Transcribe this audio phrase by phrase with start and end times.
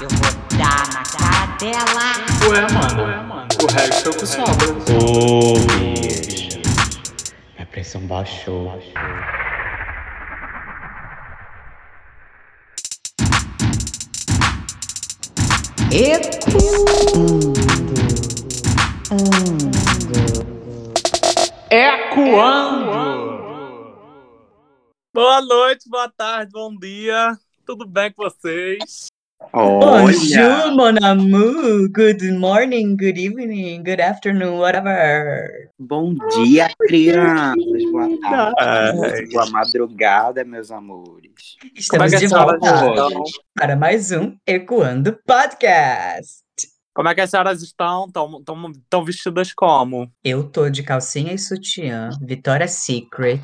[0.00, 2.12] Eu vou dar na cara dela.
[2.48, 3.48] Ué, mano, Ué, mano.
[3.60, 4.68] o resto é o que sobra.
[4.94, 6.60] Ô, bicho.
[7.56, 8.80] Minha pressão baixou.
[21.70, 22.86] Ecoando!
[25.12, 27.36] Boa noite, boa tarde, bom dia.
[27.66, 29.08] Tudo bem com vocês?
[29.52, 31.88] Bonjour, mon amour.
[31.88, 35.68] Good morning, good evening, good afternoon, whatever.
[35.76, 37.56] Bom dia, crianças.
[37.90, 38.56] Boa tarde.
[38.60, 39.26] Ai.
[39.26, 41.56] Boa madrugada, meus amores.
[41.74, 43.10] Estamos a de volta
[43.52, 46.46] para mais um Ecoando Podcast.
[46.94, 48.06] Como é que as senhoras estão?
[48.06, 50.08] Estão vestidas como?
[50.22, 53.42] Eu tô de calcinha e sutiã, Victoria's Secret,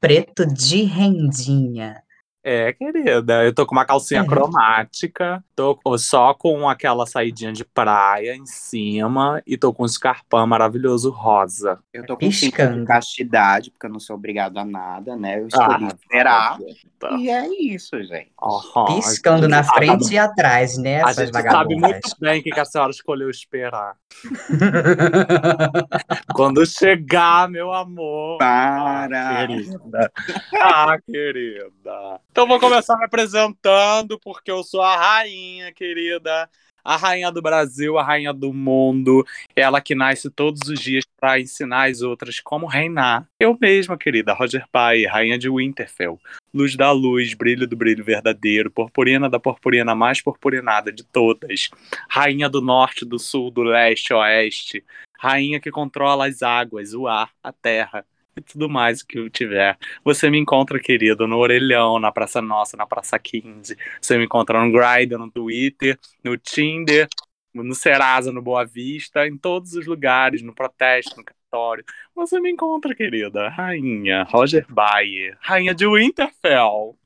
[0.00, 2.03] preto de rendinha.
[2.46, 4.26] É, querida, eu tô com uma calcinha É.
[4.26, 10.46] cromática, tô só com aquela saidinha de praia em cima e tô com um escarpão
[10.46, 11.78] maravilhoso rosa.
[11.90, 12.80] Eu tô com cinto Piscando.
[12.80, 15.38] de castidade, porque eu não sou obrigado a nada, né?
[15.40, 16.58] Eu Ah, escolhi esperar.
[17.00, 17.12] tá.
[17.18, 18.30] E é isso, gente.
[18.42, 22.40] Aham, Piscando a na gente sabe- frente e atrás, né, A gente sabe muito bem
[22.40, 23.96] o que que a senhora escolheu esperar.
[26.34, 28.36] Quando chegar, meu amor.
[28.38, 29.46] Para.
[29.46, 30.12] Querida.
[30.60, 32.20] Ah, querida.
[32.34, 36.50] Então vou começar me apresentando, porque eu sou a rainha, querida.
[36.84, 39.24] A rainha do Brasil, a rainha do mundo.
[39.54, 43.24] Ela que nasce todos os dias para ensinar as outras como reinar.
[43.38, 46.18] Eu mesma, querida, Roger Pai, rainha de Winterfell.
[46.52, 51.70] Luz da luz, brilho do brilho verdadeiro, purpurina da purpurina mais purpurinada de todas.
[52.10, 54.84] Rainha do norte, do sul, do leste, oeste.
[55.20, 58.04] Rainha que controla as águas, o ar, a terra
[58.36, 59.76] e tudo mais que eu tiver.
[60.04, 63.76] Você me encontra, querido, no Orelhão, na Praça Nossa, na Praça 15.
[64.00, 67.08] Você me encontra no Grindr, no Twitter, no Tinder,
[67.52, 71.84] no Serasa, no Boa Vista, em todos os lugares, no protesto, no cartório.
[72.14, 73.48] Você me encontra, querida.
[73.48, 76.96] Rainha Roger Bayer, rainha de Winterfell.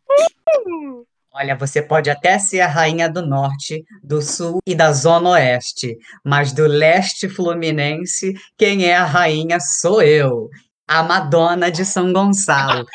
[1.31, 5.97] Olha, você pode até ser a rainha do norte, do sul e da zona oeste,
[6.25, 10.49] mas do leste fluminense, quem é a rainha sou eu,
[10.89, 12.87] a Madonna de São Gonçalo.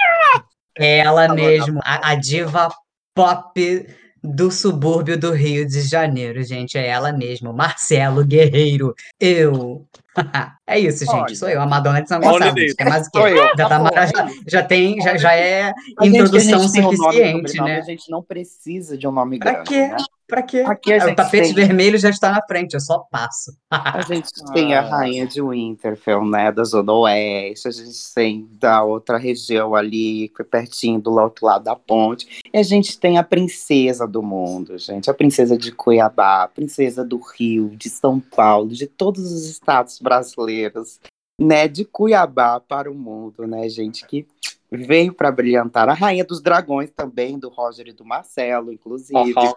[0.76, 2.70] Ela mesmo, a, a diva
[3.16, 3.88] pop
[4.24, 9.86] do subúrbio do Rio de Janeiro, gente, é ela mesmo, Marcelo Guerreiro, eu.
[10.66, 11.36] É isso, gente, Olha.
[11.36, 12.58] sou eu, a Madonna de São Gonçalo.
[12.58, 13.36] gente, Quer mais o quê?
[13.36, 14.08] Já, tá, acabou, mara-
[14.48, 17.62] já, é tem, já, já é A gente- introdução a gente tem um nome suficiente,
[17.62, 17.78] né?
[17.78, 19.88] A gente não precisa de um nome Pra grande, quê?
[19.88, 19.98] né?
[20.34, 20.62] Pra quê?
[20.66, 23.56] Aqui a Ah, o tapete tem- vermelho já está na frente, eu só passo.
[23.70, 24.90] A gente tem a Ah.
[24.90, 30.42] rainha de Winterfell, né, da Zona Oeste, a gente tem da outra região ali, que
[30.42, 34.76] é pertinho do outro lado da ponte, e a gente tem a princesa do mundo,
[34.80, 39.48] gente, a princesa de Cuiabá, a princesa do Rio, de São Paulo, de todos os
[39.48, 41.00] estados brasileiros,
[41.40, 44.26] né, de Cuiabá para o mundo, né, gente, que
[44.72, 45.88] veio para brilhantar.
[45.90, 49.16] A rainha dos dragões também, do Roger e do Marcelo, inclusive.
[49.38, 49.54] Aham.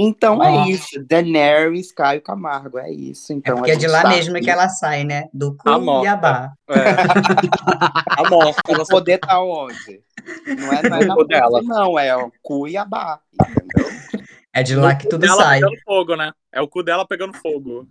[0.00, 3.32] Então é isso, Daenerys, Caio Camargo, é isso.
[3.32, 5.24] É Então, porque a é de lá tá mesmo que ela sai, né?
[5.34, 5.56] Do.
[5.56, 6.52] Cuiabá.
[6.68, 8.22] É.
[8.22, 8.62] A morta.
[8.68, 10.00] ela poder tá onde?
[10.46, 11.62] Não é, não é na dela.
[11.64, 13.18] não, é o Cuiabá?
[14.52, 15.60] É de lá que O tudo dela sai.
[15.60, 16.32] pegando fogo, né?
[16.50, 17.86] É o cu dela pegando fogo.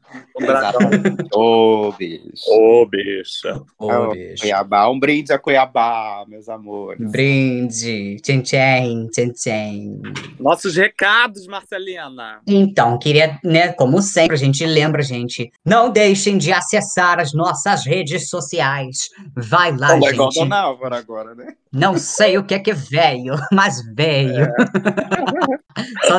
[1.31, 2.49] Ô, bicho.
[2.51, 3.61] Ô, bicha.
[3.77, 4.41] Ô, Ô, bicho.
[4.41, 6.99] Cuiabá, um brinde a Cuiabá, meus amores.
[7.11, 10.01] Brinde, tchen tchen, tchen tchen.
[10.39, 12.41] Nossos recados, Marcelina.
[12.47, 17.85] Então, queria, né, como sempre, a gente lembra, gente, não deixem de acessar as nossas
[17.85, 19.09] redes sociais.
[19.35, 20.51] Vai lá, legal gente.
[20.51, 21.53] Álvaro agora, né?
[21.71, 24.47] Não sei o que é que veio, mas veio.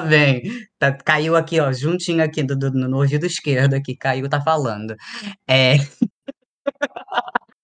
[0.00, 0.42] Vem.
[0.78, 4.94] Tá- caiu aqui, ó, juntinho aqui do, do- no ouvido esquerdo aqui, caiu, tá falando.
[5.48, 5.76] É.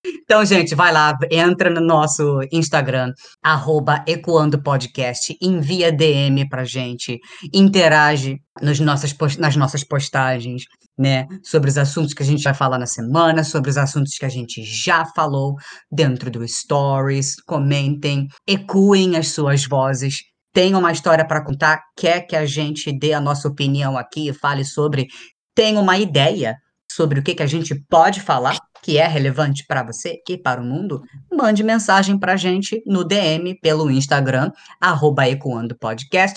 [0.07, 3.11] Então, gente, vai lá, entra no nosso Instagram,
[3.43, 7.19] arroba Ecoando Podcast, envia DM pra gente,
[7.55, 10.65] interage nos nossas, nas nossas postagens,
[10.99, 11.27] né?
[11.43, 14.29] Sobre os assuntos que a gente vai falar na semana, sobre os assuntos que a
[14.29, 15.55] gente já falou
[15.91, 17.37] dentro do Stories.
[17.47, 20.17] Comentem, ecoem as suas vozes.
[20.55, 21.83] Tem uma história para contar?
[21.97, 25.09] Quer que a gente dê a nossa opinião aqui fale sobre?
[25.53, 26.57] Tem uma ideia
[26.89, 30.61] sobre o que, que a gente pode falar que é relevante para você e para
[30.61, 31.03] o mundo?
[31.33, 35.25] Mande mensagem para a gente no DM pelo Instagram, arroba.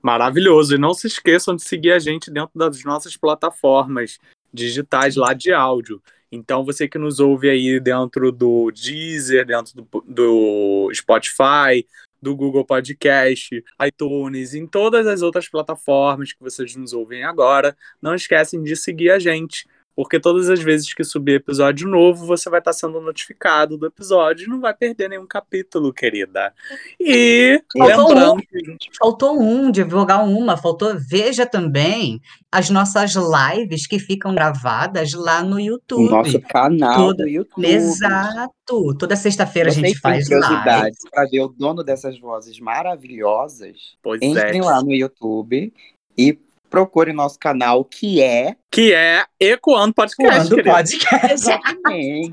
[0.02, 0.76] Maravilhoso.
[0.76, 4.20] E não se esqueçam de seguir a gente dentro das nossas plataformas
[4.54, 6.02] digitais lá de áudio.
[6.32, 11.86] Então, você que nos ouve aí dentro do Deezer, dentro do, do Spotify,
[12.20, 18.16] do Google Podcast, iTunes, em todas as outras plataformas que vocês nos ouvem agora, não
[18.16, 19.68] esquecem de seguir a gente.
[19.96, 24.46] Porque todas as vezes que subir episódio novo, você vai estar sendo notificado do episódio
[24.46, 26.52] e não vai perder nenhum capítulo, querida.
[27.00, 28.78] E Faltou lembrando um.
[28.98, 30.96] Faltou um, divulgar uma, faltou.
[30.98, 32.20] Veja também
[32.52, 36.10] as nossas lives que ficam gravadas lá no O YouTube.
[36.10, 37.24] nosso canal Tudo.
[37.24, 37.66] do YouTube.
[37.68, 38.96] Exato.
[38.98, 40.44] Toda sexta-feira a gente faz live.
[40.46, 43.96] curiosidade para ver o dono dessas vozes maravilhosas?
[44.02, 44.64] Pois Entrem é.
[44.64, 45.72] lá no YouTube
[46.18, 46.38] e
[46.74, 48.56] procurem nosso canal, que é.
[48.72, 50.72] Que é Ecoando Podcast, querida.
[50.72, 51.32] podcast.
[51.32, 52.30] Exatamente.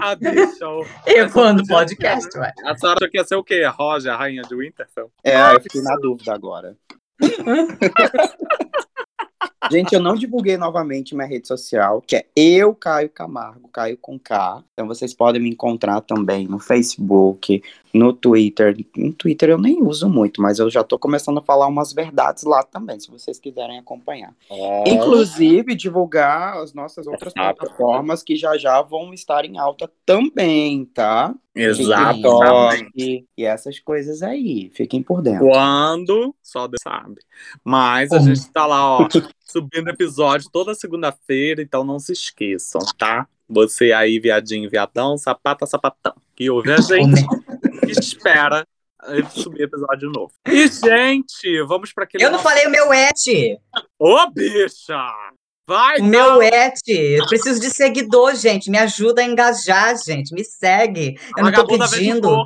[0.00, 0.86] Ah, bicho.
[1.06, 2.50] Essa podia podcast, ué.
[2.64, 3.62] A senhora quer ser o quê?
[3.66, 5.12] Roger, a rainha de Winterfell?
[5.22, 6.74] é, eu fiquei na dúvida agora.
[9.70, 14.18] Gente, eu não divulguei novamente minha rede social, que é eu, Caio Camargo, Caio com
[14.18, 14.62] K.
[14.72, 17.62] Então vocês podem me encontrar também no Facebook,
[17.92, 18.76] no Twitter.
[18.96, 22.42] No Twitter eu nem uso muito, mas eu já tô começando a falar umas verdades
[22.44, 24.34] lá também, se vocês quiserem acompanhar.
[24.86, 31.34] Inclusive, divulgar as nossas outras plataformas que já já vão estar em alta também, tá?
[31.54, 32.90] Exatamente.
[32.92, 34.70] TikTok E essas coisas aí.
[34.74, 35.46] Fiquem por dentro.
[35.46, 37.20] Quando, só Deus sabe.
[37.62, 38.34] Mas a Como?
[38.34, 39.08] gente tá lá, ó,
[39.54, 43.28] subindo episódio toda segunda-feira, então não se esqueçam, tá?
[43.48, 47.24] Você aí, viadinho, viadão, sapata, sapatão, que ouve a gente,
[47.88, 48.66] espera
[49.30, 50.32] subir episódio novo.
[50.48, 52.24] E, gente, vamos para aquele.
[52.24, 53.58] Eu não nosso- falei o meu et.
[53.98, 54.98] Ô, bicha!
[55.66, 56.74] Vai, O meu et.
[56.88, 58.70] Eu preciso de seguidor, gente.
[58.70, 60.34] Me ajuda a engajar, gente.
[60.34, 61.16] Me segue.
[61.36, 62.44] A Eu não tô pedindo.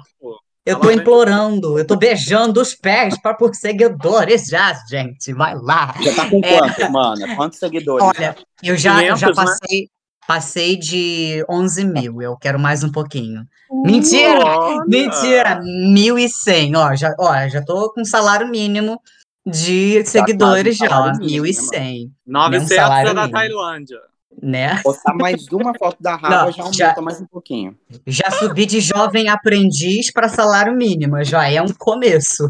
[0.71, 1.79] Eu vem- implorando.
[1.79, 5.33] Eu tô beijando os pés para por seguidores já, gente.
[5.33, 5.95] Vai lá.
[6.01, 6.59] Já tá com É.
[6.59, 7.37] quantos, mana?
[7.37, 8.05] Quantos seguidores?
[8.07, 9.45] Olha, eu já, eu já 500, né?
[9.45, 9.89] passei,
[10.27, 12.21] passei de 11 mil.
[12.23, 13.45] Eu quero mais um pouquinho.
[13.85, 14.45] Mentira!
[14.47, 14.85] Olha!
[14.87, 15.61] Mentira!
[15.63, 16.75] 1.100.
[16.77, 19.01] Ó, já, ó, já tô com salário mínimo
[19.47, 20.89] de tá seguidores já, ó.
[20.91, 23.39] salário mínimo, né, 1.100, 900 salário é da mínimo.
[23.39, 23.99] Tailândia.
[24.43, 24.81] Né?
[24.85, 27.77] Botar mais uma foto da raba Não, já aumenta já- mais um pouquinho.
[28.07, 31.23] Já subi de jovem aprendiz para salário mínimo.
[31.25, 32.49] Já é um começo.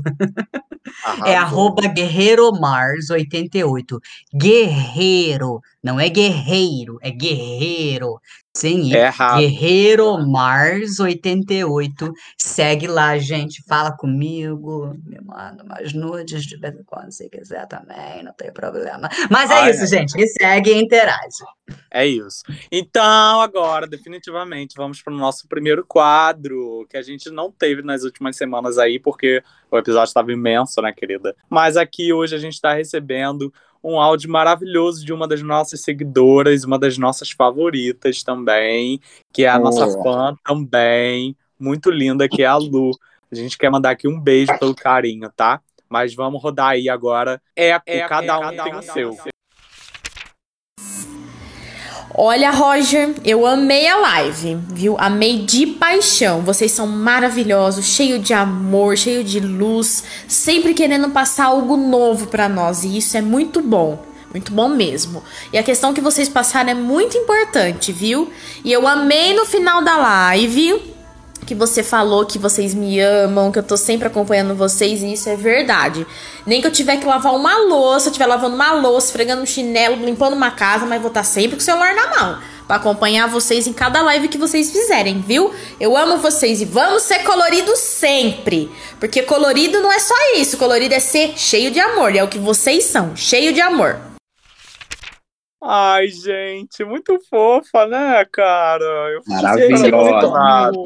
[1.24, 1.58] É Arrasou.
[1.58, 3.98] arroba guerreiromars88.
[4.34, 8.18] Guerreiro, não é guerreiro, é guerreiro.
[8.58, 8.96] Sem I.
[8.96, 9.40] É errado.
[9.40, 12.12] Guerreiromars88.
[12.36, 13.62] Segue lá, gente.
[13.68, 14.96] Fala comigo.
[15.04, 19.08] Me manda umas nudes de vez em quando, se quiser também, não tem problema.
[19.30, 20.16] Mas é Ai, isso, gente.
[20.16, 21.44] Me segue e interage.
[21.88, 22.42] É isso.
[22.72, 28.02] Então, agora, definitivamente, vamos para o nosso primeiro quadro, que a gente não teve nas
[28.02, 29.40] últimas semanas aí, porque
[29.70, 31.36] o episódio estava imenso, né, querida?
[31.48, 36.64] Mas aqui hoje a gente está recebendo um áudio maravilhoso de uma das nossas seguidoras,
[36.64, 39.00] uma das nossas favoritas também,
[39.32, 42.90] que é a nossa fã também, muito linda, que é a Lu.
[43.30, 45.60] A gente quer mandar aqui um beijo pelo carinho, tá?
[45.88, 47.40] Mas vamos rodar aí agora.
[47.56, 49.16] É, é cada um tem o seu.
[52.20, 54.96] Olha, Roger, eu amei a live, viu?
[54.98, 56.42] Amei de paixão.
[56.42, 62.48] Vocês são maravilhosos, cheio de amor, cheio de luz, sempre querendo passar algo novo pra
[62.48, 64.04] nós, e isso é muito bom.
[64.32, 65.22] Muito bom mesmo.
[65.52, 68.32] E a questão que vocês passaram é muito importante, viu?
[68.64, 70.97] E eu amei no final da live
[71.48, 75.30] que você falou que vocês me amam, que eu tô sempre acompanhando vocês, e isso
[75.30, 76.06] é verdade.
[76.44, 79.46] Nem que eu tiver que lavar uma louça, eu estiver lavando uma louça, esfregando um
[79.46, 82.38] chinelo, limpando uma casa, mas vou estar sempre com o celular na mão.
[82.66, 85.50] Pra acompanhar vocês em cada live que vocês fizerem, viu?
[85.80, 88.70] Eu amo vocês e vamos ser coloridos sempre.
[89.00, 90.58] Porque colorido não é só isso.
[90.58, 92.14] Colorido é ser cheio de amor.
[92.14, 94.07] É o que vocês são, cheio de amor.
[95.60, 98.84] Ai, gente, muito fofa, né, cara?
[98.84, 99.88] Eu Maravilhosa.
[99.88, 100.84] emocionado.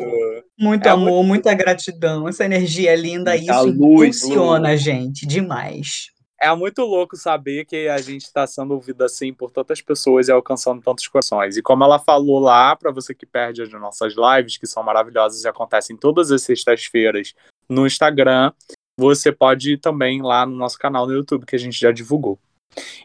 [0.59, 2.26] Muito É amor, muita gratidão.
[2.26, 3.37] Essa energia é linda.
[3.37, 6.07] Muita Isso luz, funciona, gente, demais.
[6.41, 10.33] É muito louco saber que a gente está sendo ouvido assim por tantas pessoas e
[10.33, 11.57] alcançando tantos corações.
[11.57, 15.45] E como ela falou lá, para você que perde as nossas lives, que são maravilhosas
[15.45, 17.35] e acontecem todas as sextas-feiras
[17.69, 18.52] no Instagram,
[18.99, 22.41] você pode ir também lá no nosso canal no YouTube, que a gente já divulgou.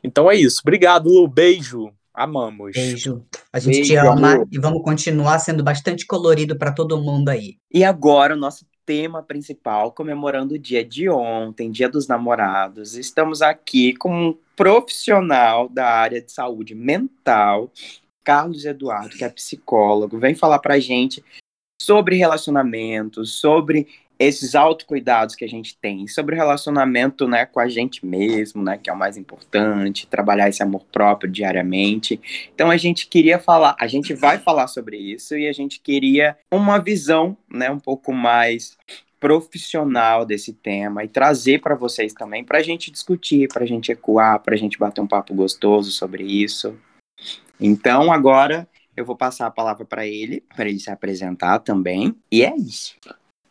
[0.04, 0.62] Então é isso.
[0.62, 1.28] Obrigado, Lu.
[1.28, 1.92] Beijo.
[2.14, 2.72] Amamos.
[2.74, 3.24] Beijo.
[3.54, 4.48] A gente te Beijo, ama amor.
[4.52, 7.58] e vamos continuar sendo bastante colorido para todo mundo aí.
[7.72, 12.96] E agora, o nosso tema principal, comemorando o dia de ontem, Dia dos Namorados.
[12.96, 17.70] Estamos aqui com um profissional da área de saúde mental,
[18.24, 20.18] Carlos Eduardo, que é psicólogo.
[20.18, 21.24] Vem falar pra gente
[21.82, 23.88] sobre relacionamentos, sobre
[24.20, 28.78] esses autocuidados que a gente tem, sobre o relacionamento, né, com a gente mesmo, né,
[28.78, 32.20] que é o mais importante, trabalhar esse amor próprio diariamente.
[32.54, 36.38] Então a gente queria falar, a gente vai falar sobre isso e a gente queria
[36.52, 38.78] uma visão, né, um pouco mais
[39.20, 43.92] profissional desse tema e trazer para vocês também, para a gente discutir, para a gente
[43.92, 46.78] ecoar, para a gente bater um papo gostoso sobre isso.
[47.60, 52.16] Então agora eu vou passar a palavra para ele, para ele se apresentar também.
[52.32, 52.96] E é isso.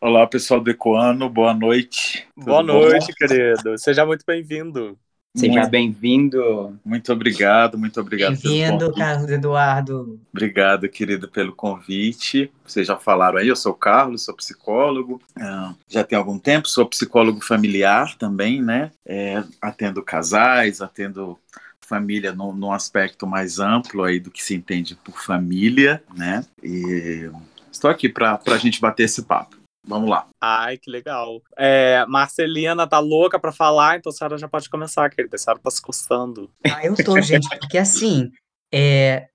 [0.00, 2.26] Olá, pessoal do Ecoano, boa noite.
[2.37, 2.81] Boa Tudo bom?
[2.81, 3.79] noite, querido.
[3.79, 4.99] Seja muito bem-vindo.
[5.35, 6.79] Seja bem-vindo.
[6.85, 8.93] Muito obrigado, muito obrigado Bem-vindo.
[8.95, 10.21] Carlos Eduardo.
[10.33, 12.50] Obrigado, querido, pelo convite.
[12.65, 15.21] Vocês já falaram aí, eu sou o Carlos, sou psicólogo.
[15.38, 18.91] ah, já tem algum tempo, sou psicólogo familiar também, né?
[19.05, 21.38] É, atendo casais, atendo
[21.81, 26.45] família num, num aspecto mais amplo aí do que se entende por família, né?
[26.62, 27.31] E
[27.71, 29.55] estou aqui para a gente bater esse papo.
[29.87, 30.26] Vamos lá.
[30.40, 31.40] Ai, que legal.
[31.57, 35.37] É, Marcelina tá louca pra falar, então a senhora já pode começar, querida.
[35.37, 36.50] A senhora tá se coçando.
[36.66, 38.31] Ah, eu tô, gente, porque assim,
[38.75, 39.28] é,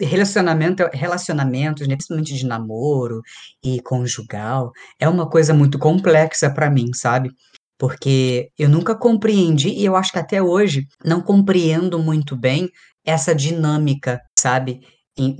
[0.00, 3.20] relacionamento, relacionamentos, né, principalmente de namoro
[3.62, 7.30] e conjugal, é uma coisa muito complexa para mim, sabe?
[7.78, 12.70] Porque eu nunca compreendi, e eu acho que até hoje não compreendo muito bem
[13.04, 14.80] essa dinâmica, sabe?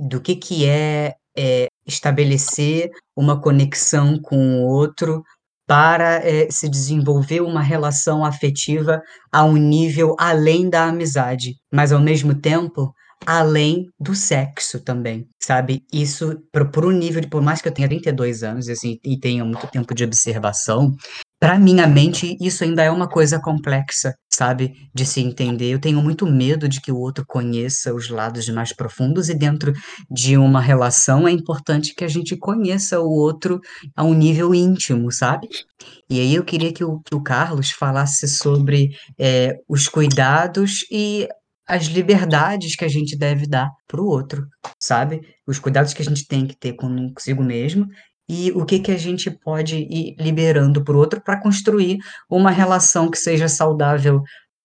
[0.07, 5.23] Do que que é, é, estabelecer uma conexão com o outro
[5.65, 11.99] para é, se desenvolver uma relação afetiva a um nível além da amizade, mas ao
[11.99, 12.93] mesmo tempo
[13.25, 15.83] além do sexo também, sabe?
[15.91, 19.45] Isso pro, pro nível de, por mais que eu tenha 32 anos assim, e tenha
[19.45, 20.93] muito tempo de observação,
[21.39, 24.73] para minha mente isso ainda é uma coisa complexa, sabe?
[24.93, 25.69] De se entender.
[25.71, 29.73] Eu tenho muito medo de que o outro conheça os lados mais profundos e dentro
[30.09, 33.59] de uma relação é importante que a gente conheça o outro
[33.95, 35.47] a um nível íntimo, sabe?
[36.09, 41.27] E aí eu queria que o, que o Carlos falasse sobre é, os cuidados e
[41.67, 44.45] as liberdades que a gente deve dar para o outro,
[44.79, 45.21] sabe?
[45.47, 47.87] Os cuidados que a gente tem que ter consigo mesmo
[48.27, 51.97] e o que que a gente pode ir liberando para o outro para construir
[52.29, 54.23] uma relação que seja saudável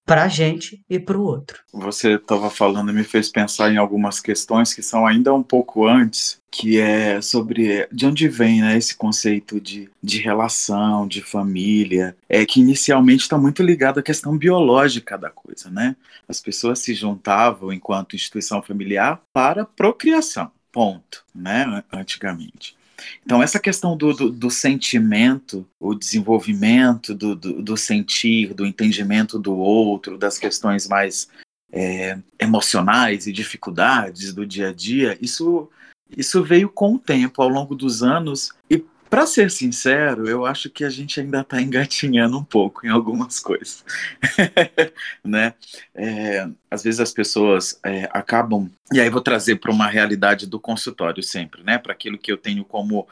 [0.08, 1.60] para a gente e para o outro.
[1.70, 5.86] Você estava falando e me fez pensar em algumas questões que são ainda um pouco
[5.86, 12.16] antes, que é sobre de onde vem né, esse conceito de, de relação, de família,
[12.26, 15.94] é que inicialmente está muito ligado à questão biológica da coisa, né?
[16.26, 21.84] As pessoas se juntavam enquanto instituição familiar para procriação, ponto, né?
[21.92, 22.77] Antigamente.
[23.24, 29.38] Então, essa questão do, do, do sentimento, o desenvolvimento do, do, do, sentir, do entendimento
[29.38, 31.28] do outro, das questões mais
[31.72, 35.68] é, emocionais e dificuldades do dia a dia, isso,
[36.16, 38.52] isso veio com o tempo, ao longo dos anos.
[38.70, 42.90] E, para ser sincero, eu acho que a gente ainda está engatinhando um pouco em
[42.90, 43.84] algumas coisas.
[45.24, 45.54] né?
[45.94, 48.70] É, às vezes as pessoas é, acabam.
[48.92, 51.78] E aí vou trazer para uma realidade do consultório sempre, né?
[51.78, 53.06] Para aquilo que eu tenho como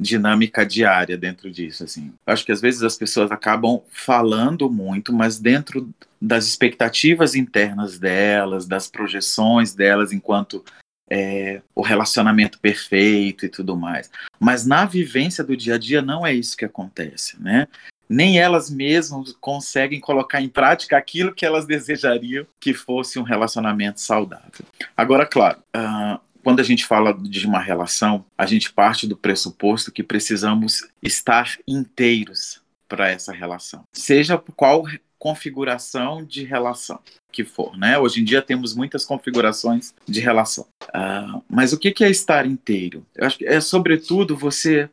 [0.00, 2.12] dinâmica diária dentro disso, assim.
[2.24, 5.90] Acho que às vezes as pessoas acabam falando muito, mas dentro
[6.20, 10.64] das expectativas internas delas, das projeções delas enquanto
[11.10, 14.10] é, o relacionamento perfeito e tudo mais.
[14.38, 17.66] Mas na vivência do dia a dia não é isso que acontece, né?
[18.08, 24.00] Nem elas mesmas conseguem colocar em prática aquilo que elas desejariam que fosse um relacionamento
[24.00, 24.64] saudável.
[24.96, 29.92] Agora, claro, uh, quando a gente fala de uma relação, a gente parte do pressuposto
[29.92, 34.84] que precisamos estar inteiros para essa relação, seja qual
[35.18, 37.00] configuração de relação
[37.32, 37.98] que for, né?
[37.98, 43.06] Hoje em dia temos muitas configurações de relação, uh, mas o que é estar inteiro?
[43.14, 44.88] Eu acho que é sobretudo você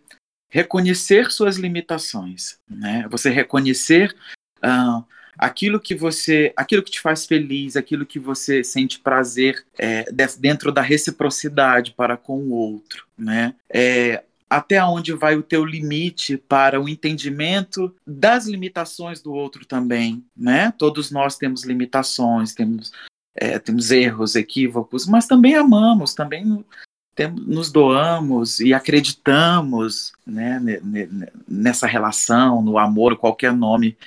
[0.50, 3.08] reconhecer suas limitações, né?
[3.10, 4.16] Você reconhecer
[4.64, 5.04] uh,
[5.38, 10.06] aquilo que você, aquilo que te faz feliz, aquilo que você sente prazer é,
[10.40, 13.54] dentro da reciprocidade para com o outro, né?
[13.70, 14.24] É,
[14.56, 20.74] até onde vai o teu limite para o entendimento das limitações do outro também, né?
[20.78, 22.92] Todos nós temos limitações, temos
[23.36, 26.64] é, temos erros, equívocos, mas também amamos, também
[27.46, 30.62] nos doamos e acreditamos né,
[31.46, 33.98] nessa relação, no amor, qualquer nome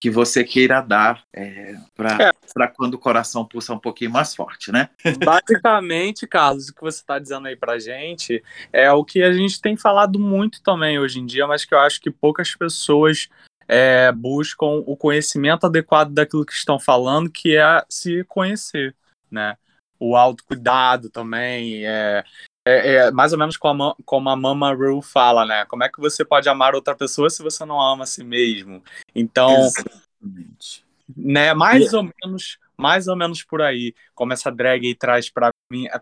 [0.00, 2.66] que você queira dar é, para é.
[2.68, 4.88] quando o coração pulsa um pouquinho mais forte, né?
[5.24, 9.60] Basicamente, Carlos, o que você está dizendo aí para gente é o que a gente
[9.60, 13.28] tem falado muito também hoje em dia, mas que eu acho que poucas pessoas
[13.66, 18.94] é, buscam o conhecimento adequado daquilo que estão falando, que é se conhecer,
[19.30, 19.56] né?
[20.00, 22.24] O autocuidado também, é,
[22.68, 25.64] É, é mais ou menos como a, como a Mama Ru fala, né?
[25.64, 28.82] Como é que você pode amar outra pessoa se você não ama a si mesmo?
[29.14, 30.84] Então, Exatamente.
[31.16, 35.46] né, mais ou menos, mais ou menos por aí, como essa drag aí traz pra,
[35.46, 35.52] mim,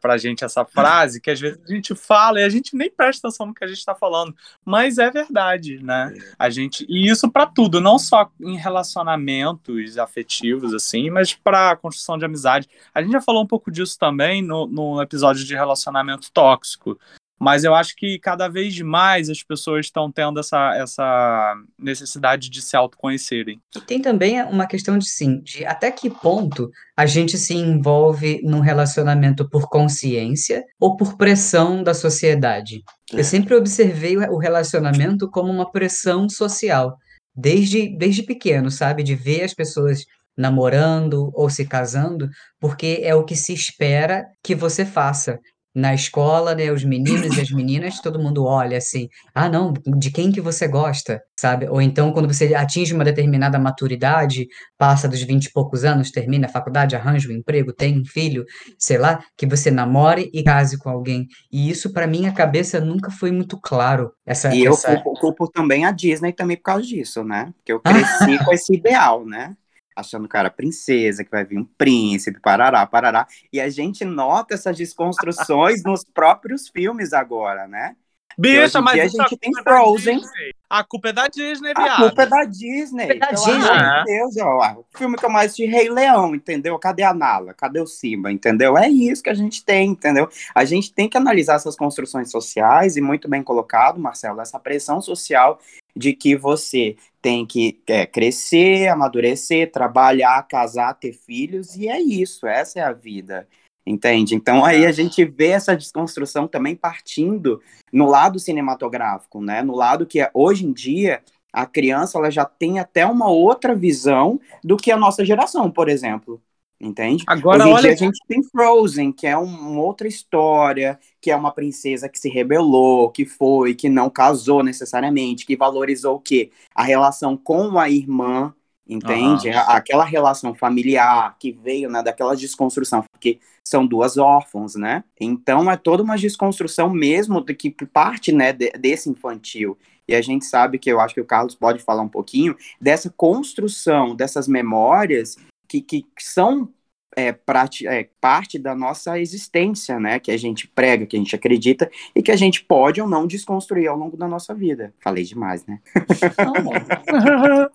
[0.01, 3.27] pra gente essa frase, que às vezes a gente fala e a gente nem presta
[3.27, 6.15] atenção no que a gente tá falando, mas é verdade, né?
[6.39, 12.17] A gente, e isso pra tudo, não só em relacionamentos afetivos, assim, mas pra construção
[12.17, 12.69] de amizade.
[12.95, 16.99] A gente já falou um pouco disso também no, no episódio de relacionamento tóxico.
[17.39, 22.63] Mas eu acho que cada vez mais as pessoas estão tendo essa, essa necessidade de
[22.63, 23.61] se autoconhecerem.
[23.77, 28.41] E tem também uma questão de sim, de até que ponto a gente se envolve
[28.43, 32.83] num relacionamento por consciência ou por pressão da sociedade.
[33.13, 36.97] Eu sempre observei o relacionamento como uma pressão social,
[37.35, 39.03] desde, desde pequeno, sabe?
[39.03, 40.05] De ver as pessoas
[40.37, 42.29] namorando ou se casando,
[42.61, 45.39] porque é o que se espera que você faça.
[45.79, 50.11] Na escola, né, os meninos e as meninas, todo mundo olha assim, ah, não, de
[50.11, 51.69] quem que você gosta, sabe?
[51.69, 54.47] Ou então, quando você atinge uma determinada maturidade,
[54.79, 58.47] passa dos 20 e poucos anos, termina a faculdade, arranja um emprego, tem um filho,
[58.79, 61.27] sei lá, que você namore e case com alguém.
[61.53, 64.13] E isso, para mim, a cabeça nunca foi muito claro.
[64.25, 64.99] Essa, E eu essa...
[65.03, 67.53] culpo, culpo também a Disney também por causa disso, né?
[67.59, 69.55] Porque eu cresci com esse ideal, né?
[69.97, 73.27] Achando que era princesa, que vai vir um príncipe, parará, parará.
[73.51, 77.97] E a gente nota essas desconstruções nos próprios filmes agora, né?
[78.39, 80.21] Bicha, mas dia a gente tem é Frozen.
[80.69, 81.97] A culpa é da Disney, A viado.
[82.03, 83.05] culpa é da Disney.
[83.05, 83.71] É da pelo Disney.
[83.71, 84.73] amor de Deus, ó.
[84.81, 86.79] O filme que eu mais assisti, Rei Leão, entendeu?
[86.79, 87.55] Cadê a Nala?
[87.55, 88.77] Cadê o Simba, entendeu?
[88.77, 90.29] É isso que a gente tem, entendeu?
[90.55, 95.01] A gente tem que analisar essas construções sociais, e muito bem colocado, Marcelo, essa pressão
[95.01, 95.59] social
[95.97, 102.47] de que você tem que é, crescer, amadurecer, trabalhar, casar, ter filhos, e é isso,
[102.47, 103.49] essa é a vida.
[103.85, 104.37] Entende?
[104.37, 107.61] Então aí a gente vê essa desconstrução também partindo
[107.93, 109.61] no lado cinematográfico, né?
[109.61, 111.21] No lado que é, hoje em dia
[111.53, 115.89] a criança ela já tem até uma outra visão do que a nossa geração, por
[115.89, 116.41] exemplo.
[116.81, 117.25] Entende?
[117.27, 121.51] Agora, olha a gente tem Frozen, que é um- uma outra história, que é uma
[121.51, 126.53] princesa que se rebelou, que foi, que não casou necessariamente, que valorizou o quê?
[126.73, 128.55] A relação com a irmã,
[128.89, 129.51] entende?
[129.51, 135.03] A- Aquela relação familiar que veio, né, daquela desconstrução, porque são duas órfãos, né?
[135.21, 139.77] Então é toda uma desconstrução mesmo do que parte, né, de- desse infantil.
[140.07, 143.11] E a gente sabe que eu acho que o Carlos pode falar um pouquinho dessa
[143.11, 145.37] construção dessas memórias
[145.69, 146.69] que, que são
[147.17, 150.21] é, prati- é, parte da nossa existência, né?
[150.21, 153.27] Que a gente prega, que a gente acredita e que a gente pode ou não
[153.27, 154.93] desconstruir ao longo da nossa vida.
[155.01, 155.81] Falei demais, né?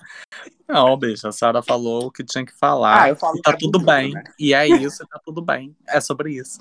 [0.71, 3.03] Não, bicho, a Sara falou o que tinha que falar.
[3.03, 4.13] Ah, eu falo e tá tudo tudo, bem.
[4.13, 4.23] né?
[4.39, 5.75] E é isso, tá tudo bem.
[5.85, 6.59] É sobre isso.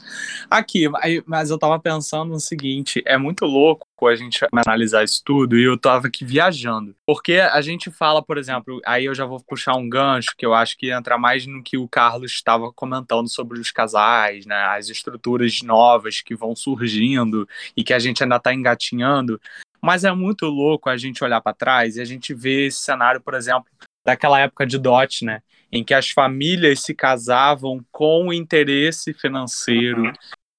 [0.51, 0.89] Aqui,
[1.25, 5.63] mas eu tava pensando no seguinte: é muito louco a gente analisar isso tudo e
[5.63, 6.95] eu tava aqui viajando.
[7.07, 10.55] Porque a gente fala, por exemplo, aí eu já vou puxar um gancho que eu
[10.55, 14.57] acho que entra mais no que o Carlos estava comentando sobre os casais, né?
[14.77, 19.41] As estruturas novas que vão surgindo e que a gente ainda tá engatinhando.
[19.83, 23.21] Mas é muito louco a gente olhar para trás e a gente ver esse cenário,
[23.21, 23.67] por exemplo,
[24.05, 25.43] daquela época de DOT, né?
[25.73, 30.13] Em que as famílias se casavam com o interesse financeiro, Uhum.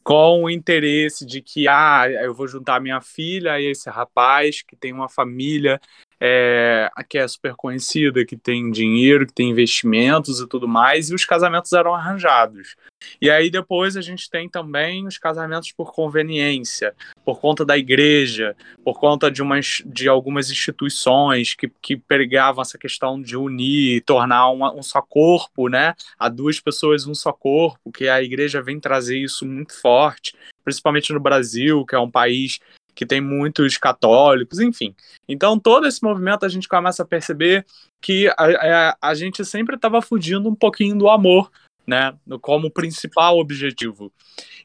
[0.03, 4.75] com o interesse de que, ah, eu vou juntar minha filha a esse rapaz que
[4.75, 5.79] tem uma família
[6.23, 11.15] é, que é super conhecida, que tem dinheiro, que tem investimentos e tudo mais, e
[11.15, 12.75] os casamentos eram arranjados.
[13.19, 16.93] E aí depois a gente tem também os casamentos por conveniência,
[17.25, 22.77] por conta da igreja, por conta de, umas, de algumas instituições que, que pregavam essa
[22.77, 25.95] questão de unir, tornar uma, um só corpo, né?
[26.19, 31.11] A duas pessoas um só corpo, que a igreja vem trazer isso muito forte, principalmente
[31.11, 32.59] no Brasil, que é um país
[32.93, 34.95] que tem muitos católicos, enfim.
[35.27, 37.65] Então, todo esse movimento a gente começa a perceber
[38.01, 41.51] que a, a, a gente sempre estava fugindo um pouquinho do amor,
[41.85, 42.13] né?
[42.41, 44.11] Como principal objetivo.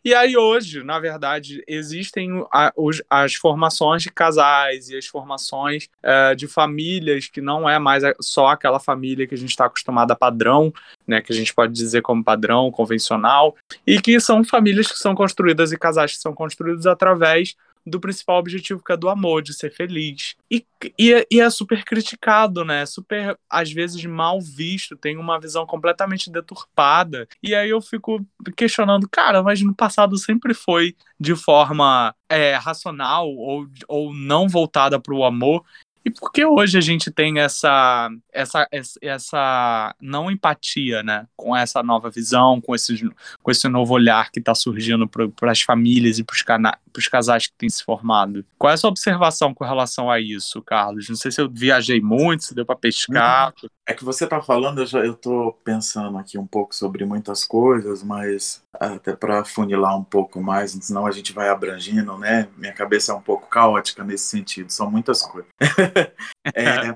[0.04, 5.88] E aí, hoje, na verdade, existem a, os, as formações de casais e as formações
[6.00, 10.12] eh, de famílias, que não é mais só aquela família que a gente está acostumado
[10.12, 10.72] a padrão,
[11.06, 11.20] né?
[11.20, 15.72] Que a gente pode dizer como padrão, convencional, e que são famílias que são construídas
[15.72, 17.56] e casais que são construídos através
[17.86, 20.34] do principal objetivo que é do amor, de ser feliz.
[20.50, 20.66] E,
[20.98, 22.84] e, é- e é super criticado, né?
[22.84, 27.28] Super, às vezes, mal visto, tem uma visão completamente deturpada.
[27.42, 33.28] E aí eu fico questionando, cara, mas no passado sempre foi de forma é, racional
[33.28, 35.64] ou, ou não voltada para o amor.
[36.06, 38.68] E por que hoje a gente tem essa, essa,
[39.02, 41.26] essa, não empatia, né?
[41.34, 43.02] Com essa nova visão, com, esses,
[43.42, 47.54] com esse novo olhar que está surgindo para as famílias e para os casais que
[47.58, 48.44] têm se formado.
[48.56, 51.08] Qual é a sua observação com relação a isso, Carlos?
[51.08, 53.52] Não sei se eu viajei muito, se deu para pescar.
[53.88, 57.44] É que você está falando, eu, já, eu tô pensando aqui um pouco sobre muitas
[57.44, 62.48] coisas, mas até para funilar um pouco mais, senão a gente vai abrangindo, né?
[62.56, 65.48] Minha cabeça é um pouco caótica nesse sentido, são muitas coisas.
[66.52, 66.94] é,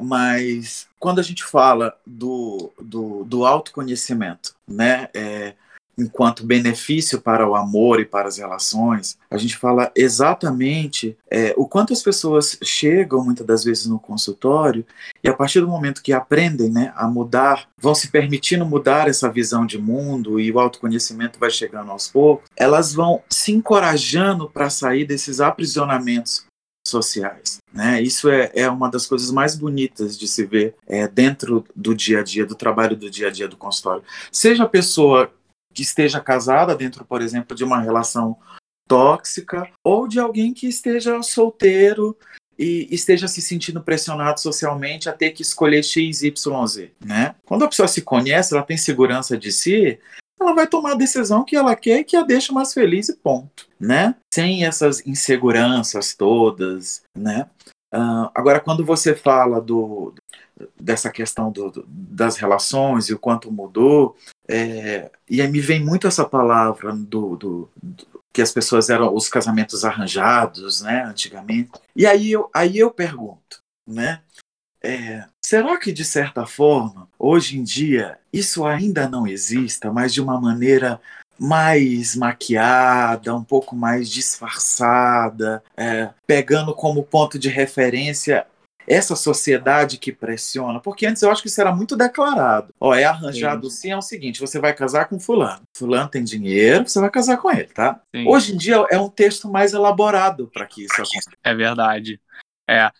[0.00, 5.08] mas quando a gente fala do, do, do autoconhecimento, né?
[5.14, 5.54] É,
[5.98, 11.66] enquanto benefício para o amor e para as relações, a gente fala exatamente é, o
[11.66, 14.84] quanto as pessoas chegam muitas das vezes no consultório
[15.22, 19.30] e a partir do momento que aprendem né, a mudar, vão se permitindo mudar essa
[19.30, 24.70] visão de mundo e o autoconhecimento vai chegando aos poucos, elas vão se encorajando para
[24.70, 26.44] sair desses aprisionamentos
[26.86, 27.58] sociais.
[27.72, 28.02] Né?
[28.02, 32.20] Isso é, é uma das coisas mais bonitas de se ver é, dentro do dia
[32.20, 34.04] a dia, do trabalho do dia a dia do consultório.
[34.30, 35.32] Seja a pessoa
[35.74, 38.36] que esteja casada dentro, por exemplo, de uma relação
[38.88, 42.16] tóxica, ou de alguém que esteja solteiro
[42.58, 47.34] e esteja se sentindo pressionado socialmente a ter que escolher X, Y, Z, né?
[47.44, 49.98] Quando a pessoa se conhece, ela tem segurança de si,
[50.40, 53.16] ela vai tomar a decisão que ela quer e que a deixa mais feliz e
[53.16, 54.14] ponto, né?
[54.32, 57.48] Sem essas inseguranças todas, né?
[57.92, 60.12] Uh, agora, quando você fala do,
[60.78, 64.16] dessa questão do, do, das relações e o quanto mudou,
[64.48, 69.14] é, e aí me vem muito essa palavra do, do, do, que as pessoas eram
[69.14, 71.72] os casamentos arranjados, né, antigamente.
[71.96, 74.20] E aí eu, aí eu pergunto, né,
[74.82, 80.20] é, será que de certa forma, hoje em dia, isso ainda não exista, mas de
[80.20, 81.00] uma maneira
[81.38, 88.46] mais maquiada, um pouco mais disfarçada, é, pegando como ponto de referência
[88.86, 92.74] essa sociedade que pressiona, porque antes eu acho que isso era muito declarado.
[92.80, 95.62] Ó, é arranjado sim, sim é o seguinte: você vai casar com fulano.
[95.76, 98.00] Fulano tem dinheiro, você vai casar com ele, tá?
[98.14, 98.28] Sim.
[98.28, 101.30] Hoje em dia é um texto mais elaborado para que isso aconteça.
[101.42, 102.20] É verdade.
[102.66, 102.90] É,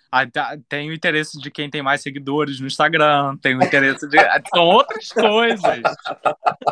[0.69, 4.19] tem o interesse de quem tem mais seguidores no Instagram, tem o interesse de.
[4.55, 5.83] São outras coisas.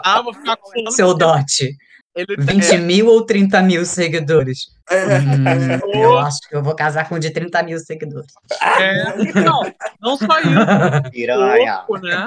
[0.05, 1.75] Ah, vou ficar com Seu dote.
[2.15, 2.79] Ele 20 é.
[2.79, 4.67] mil ou 30 mil seguidores?
[4.91, 5.19] É.
[5.19, 8.33] Hum, eu acho que eu vou casar com de 30 mil seguidores.
[8.61, 9.63] É, não,
[10.01, 11.11] não só isso.
[11.11, 11.83] Piranha.
[11.83, 12.27] O corpo, né?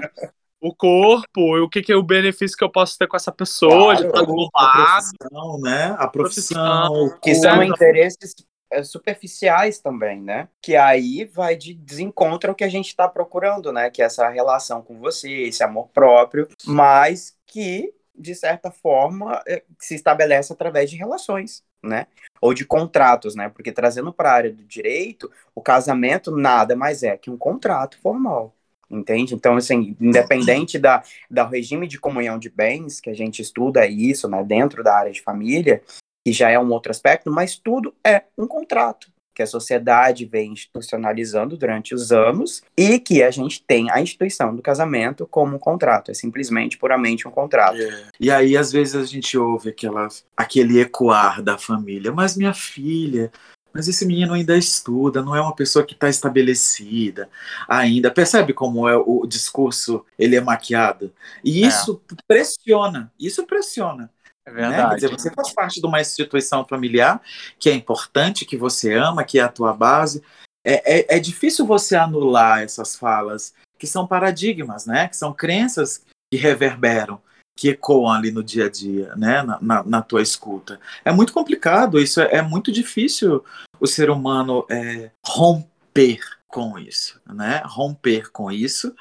[0.60, 3.96] O corpo, o que, que é o benefício que eu posso ter com essa pessoa,
[3.96, 4.50] claro, de estar do lado.
[4.56, 5.96] A profissão, né?
[6.00, 6.88] A profissão.
[6.88, 8.34] profissão que são interesses
[8.72, 10.48] é, superficiais também, né?
[10.62, 13.92] Que aí vai de desencontro ao que a gente está procurando, né?
[13.92, 19.64] Que é essa relação com você, esse amor próprio, mas que de certa forma, é,
[19.80, 22.08] se estabelece através de relações, né?
[22.42, 23.50] Ou de contratos, né?
[23.50, 28.00] Porque trazendo para a área do direito, o casamento nada mais é que um contrato
[28.00, 28.54] formal,
[28.90, 29.34] entende?
[29.34, 34.28] Então, assim, independente da, da regime de comunhão de bens, que a gente estuda isso,
[34.28, 35.82] né, dentro da área de família,
[36.26, 40.54] que já é um outro aspecto, mas tudo é um contrato, que a sociedade vem
[40.54, 45.60] institucionalizando durante os anos e que a gente tem a instituição do casamento como um
[45.60, 47.78] contrato, é simplesmente puramente um contrato.
[47.78, 48.06] É.
[48.20, 53.30] E aí às vezes a gente ouve aquela, aquele ecoar da família, mas minha filha,
[53.76, 57.30] mas esse menino ainda estuda, não é uma pessoa que está estabelecida
[57.68, 58.10] ainda.
[58.10, 61.12] Percebe como é o discurso ele é maquiado?
[61.44, 61.68] E é.
[61.68, 62.16] isso é.
[62.26, 64.10] pressiona, isso pressiona.
[64.46, 64.78] É verdade.
[64.78, 64.90] Né?
[64.90, 67.22] Quer dizer, você faz parte de uma instituição familiar
[67.60, 70.24] que é importante, que você ama, que é a tua base.
[70.64, 75.08] É, é, é difícil você anular essas falas que são paradigmas, né?
[75.08, 77.22] Que são crenças que reverberam,
[77.58, 79.42] que ecoam ali no dia a dia, né?
[79.42, 80.80] Na, na, na tua escuta.
[81.04, 83.44] É muito complicado, isso é, é muito difícil
[83.80, 86.20] o ser humano é, romper
[86.56, 87.62] com isso, né?
[87.66, 88.94] Romper com isso uh,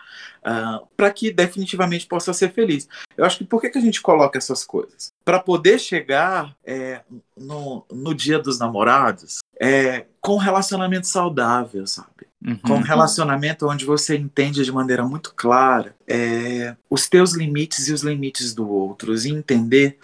[0.43, 2.89] ah, para que definitivamente possa ser feliz.
[3.17, 5.13] Eu acho que por que, que a gente coloca essas coisas?
[5.25, 7.03] Para poder chegar é,
[7.37, 12.27] no, no dia dos namorados é, com um relacionamento saudável, sabe?
[12.45, 12.59] Uhum.
[12.59, 17.93] Com um relacionamento onde você entende de maneira muito clara é, os teus limites e
[17.93, 19.97] os limites do outro, e entender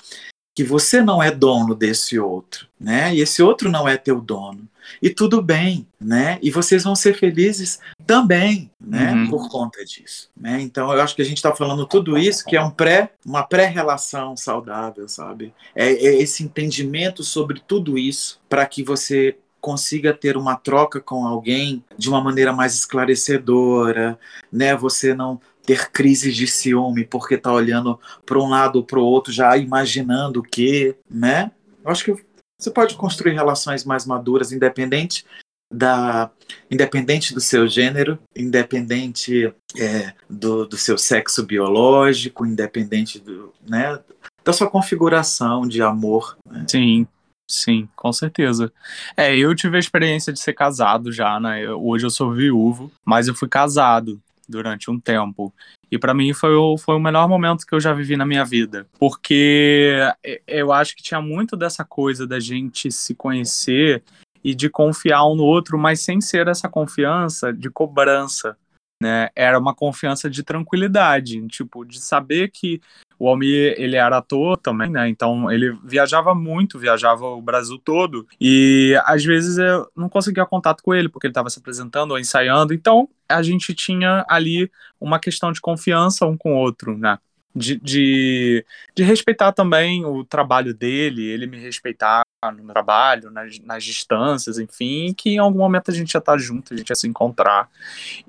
[0.55, 3.13] que você não é dono desse outro, né?
[3.13, 4.69] E esse outro não é teu dono
[5.03, 6.39] e tudo bem, né?
[6.43, 9.13] E vocês vão ser felizes também, né?
[9.13, 9.31] Uhum.
[9.31, 10.61] Por conta disso, né?
[10.61, 13.43] Então eu acho que a gente está falando tudo isso que é um pré, uma
[13.43, 15.53] pré-relação saudável, sabe?
[15.75, 21.27] É, é esse entendimento sobre tudo isso para que você consiga ter uma troca com
[21.27, 24.19] alguém de uma maneira mais esclarecedora,
[24.51, 24.75] né?
[24.75, 29.05] Você não ter crises de ciúme porque tá olhando para um lado ou para o
[29.05, 31.51] outro já imaginando o que, né?
[31.85, 32.17] Eu acho que
[32.61, 35.25] você pode construir relações mais maduras, independente
[35.73, 36.31] da
[36.71, 44.01] independente do seu gênero, independente é, do, do seu sexo biológico, independente do, né,
[44.45, 46.37] da sua configuração de amor.
[46.45, 46.67] Né?
[46.69, 47.07] Sim,
[47.49, 48.73] sim, com certeza.
[49.17, 51.71] É, eu tive a experiência de ser casado já, né?
[51.71, 55.55] Hoje eu sou viúvo, mas eu fui casado durante um tempo.
[55.91, 58.45] E pra mim foi o, foi o melhor momento que eu já vivi na minha
[58.45, 58.87] vida.
[58.99, 59.99] Porque
[60.47, 64.03] eu acho que tinha muito dessa coisa da gente se conhecer
[64.43, 68.57] e de confiar um no outro, mas sem ser essa confiança de cobrança.
[69.03, 69.31] Né?
[69.35, 72.81] Era uma confiança de tranquilidade, tipo, de saber que
[73.19, 75.07] o Almir, ele era ator também, né?
[75.09, 78.27] Então ele viajava muito, viajava o Brasil todo.
[78.41, 82.19] E às vezes eu não conseguia contato com ele, porque ele estava se apresentando ou
[82.19, 82.73] ensaiando.
[82.73, 87.19] Então a gente tinha ali uma questão de confiança um com o outro, né?
[87.55, 92.23] De, de, de respeitar também o trabalho dele, ele me respeitar
[92.55, 96.73] no trabalho, nas, nas distâncias, enfim, que em algum momento a gente ia estar junto,
[96.73, 97.69] a gente ia se encontrar.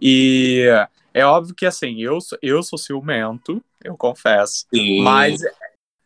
[0.01, 0.65] E
[1.13, 4.65] é óbvio que assim, eu, sou- eu sou ciumento, eu confesso.
[4.97, 5.41] Mas.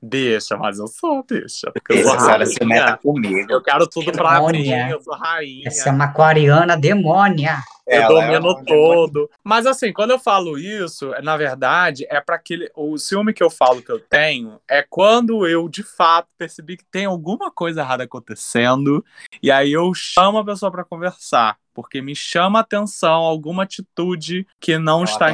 [0.02, 1.72] Deixa, mas eu sou, deixa.
[1.72, 3.52] Porque eu sou Essa senhora se meta comigo.
[3.52, 4.90] Eu quero tudo pra mim, Demônia.
[4.90, 5.68] eu sou rainha.
[5.68, 7.58] Essa é uma aquariana demônia.
[7.88, 9.30] Eu Ela é domino uma todo.
[9.44, 12.70] Mas assim, quando eu falo isso, na verdade, é para aquele.
[12.76, 16.86] O ciúme que eu falo que eu tenho é quando eu, de fato, percebi que
[16.86, 19.06] tem alguma coisa errada acontecendo.
[19.42, 21.58] E aí eu chamo a pessoa para conversar.
[21.76, 25.28] Porque me chama a atenção alguma atitude que não Ela está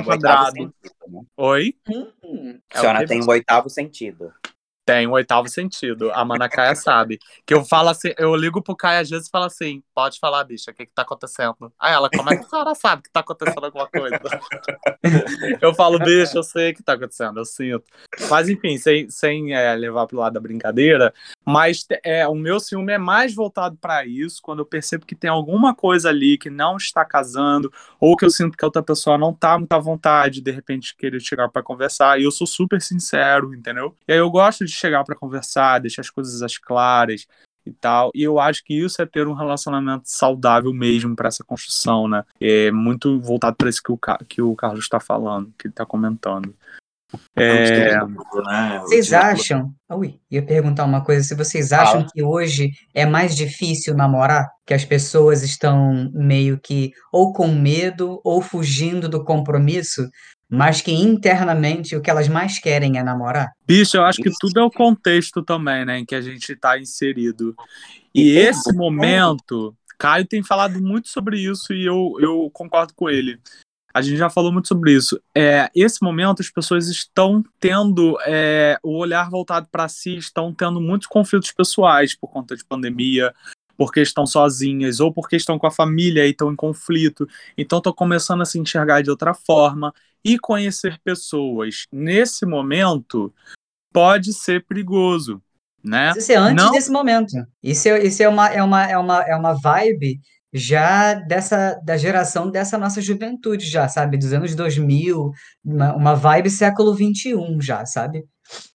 [0.51, 0.73] sentido,
[1.07, 1.21] né?
[1.37, 1.75] Oi?
[2.73, 4.33] A senhora É o tem um oitavo sentido.
[4.91, 6.11] Tem um oitavo sentido.
[6.11, 7.17] A Mana Caia sabe.
[7.45, 10.43] Que eu falo assim, eu ligo pro Caia às vezes e falo assim: pode falar,
[10.43, 11.71] bicha, o que que tá acontecendo?
[11.79, 14.19] Aí ela, como é que a senhora sabe que tá acontecendo alguma coisa?
[15.61, 17.85] eu falo, bicha, eu sei que tá acontecendo, eu sinto.
[18.29, 21.13] Mas enfim, sem, sem é, levar pro lado da brincadeira,
[21.45, 25.29] mas é, o meu ciúme é mais voltado pra isso, quando eu percebo que tem
[25.29, 29.17] alguma coisa ali que não está casando, ou que eu sinto que a outra pessoa
[29.17, 32.81] não tá muito à vontade, de repente querer chegar pra conversar, e eu sou super
[32.81, 33.95] sincero, entendeu?
[34.07, 37.25] E aí eu gosto de chegar pra conversar, deixar as coisas às claras
[37.65, 38.11] e tal.
[38.13, 42.23] E eu acho que isso é ter um relacionamento saudável mesmo pra essa construção, né?
[42.39, 45.85] É muito voltado pra isso que o, que o Carlos está falando, que ele tá
[45.85, 46.53] comentando.
[47.35, 48.79] É, né?
[48.79, 49.73] O Vocês acham?
[49.89, 51.23] Ui, ia perguntar uma coisa.
[51.23, 56.93] Se vocês acham que hoje é mais difícil namorar, que as pessoas estão meio que
[57.11, 60.09] ou com medo ou fugindo do compromisso,
[60.51, 63.53] mas que internamente o que elas mais querem é namorar?
[63.65, 66.77] Bicho, eu acho que tudo é o contexto também, né, em que a gente está
[66.77, 67.55] inserido.
[68.13, 73.39] E esse momento, Caio tem falado muito sobre isso e eu, eu concordo com ele.
[73.93, 75.21] A gente já falou muito sobre isso.
[75.35, 80.81] É, esse momento, as pessoas estão tendo é, o olhar voltado para si, estão tendo
[80.81, 83.33] muitos conflitos pessoais por conta de pandemia,
[83.81, 87.27] porque estão sozinhas ou porque estão com a família e estão em conflito.
[87.57, 89.91] Então, estão começando a se enxergar de outra forma
[90.23, 91.87] e conhecer pessoas.
[91.91, 93.33] Nesse momento,
[93.91, 95.41] pode ser perigoso,
[95.83, 96.13] né?
[96.15, 96.71] Isso é antes Não.
[96.71, 97.31] desse momento.
[97.63, 100.21] Isso é, isso é uma, é uma, é uma, é uma vibe
[100.53, 104.15] já dessa da geração dessa nossa juventude já, sabe?
[104.15, 105.31] Dos anos 2000,
[105.65, 108.23] uma, uma vibe século 21 já, sabe?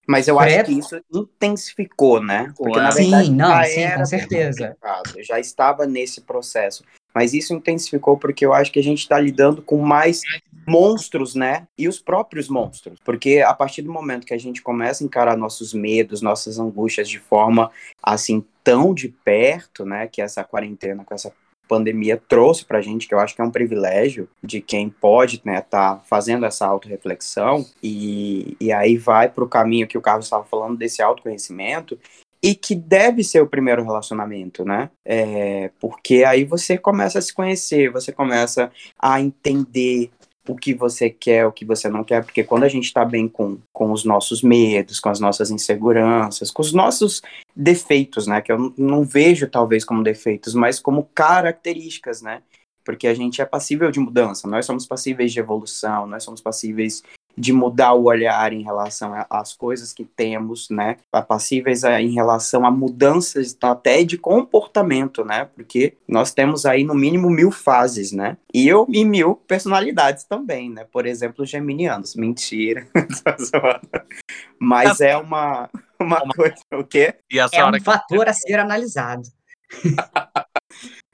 [0.07, 2.53] Mas eu acho que isso intensificou, né?
[2.57, 4.67] Porque na Sim, verdade não, já sim, com certeza.
[4.67, 6.83] complicado, já estava nesse processo.
[7.13, 10.21] Mas isso intensificou porque eu acho que a gente está lidando com mais
[10.67, 11.67] monstros, né?
[11.77, 12.99] E os próprios monstros.
[13.03, 17.09] Porque a partir do momento que a gente começa a encarar nossos medos, nossas angústias
[17.09, 17.71] de forma
[18.03, 20.07] assim tão de perto, né?
[20.07, 21.33] Que essa quarentena com essa
[21.67, 25.61] pandemia trouxe pra gente, que eu acho que é um privilégio de quem pode, né,
[25.61, 30.77] tá fazendo essa autorreflexão e, e aí vai pro caminho que o Carlos estava falando
[30.77, 31.97] desse autoconhecimento
[32.41, 34.89] e que deve ser o primeiro relacionamento, né?
[35.03, 40.11] É, porque aí você começa a se conhecer, você começa a entender
[40.47, 43.27] o que você quer, o que você não quer, porque quando a gente tá bem
[43.27, 47.21] com, com os nossos medos, com as nossas inseguranças, com os nossos
[47.55, 48.41] defeitos, né?
[48.41, 52.41] Que eu não vejo talvez como defeitos, mas como características, né?
[52.83, 57.03] Porque a gente é passível de mudança, nós somos passíveis de evolução, nós somos passíveis
[57.37, 60.97] de mudar o olhar em relação às coisas que temos, né?
[61.27, 65.45] Passíveis a- em relação a mudanças até de comportamento, né?
[65.55, 68.37] Porque nós temos aí no mínimo mil fases, né?
[68.51, 70.85] E eu e mil personalidades também, né?
[70.91, 72.15] Por exemplo, os geminianos.
[72.15, 72.87] Mentira.
[74.59, 75.69] Mas é uma,
[75.99, 76.55] uma coisa.
[76.73, 77.15] O quê?
[77.31, 79.23] E a É um fator a ser analisado.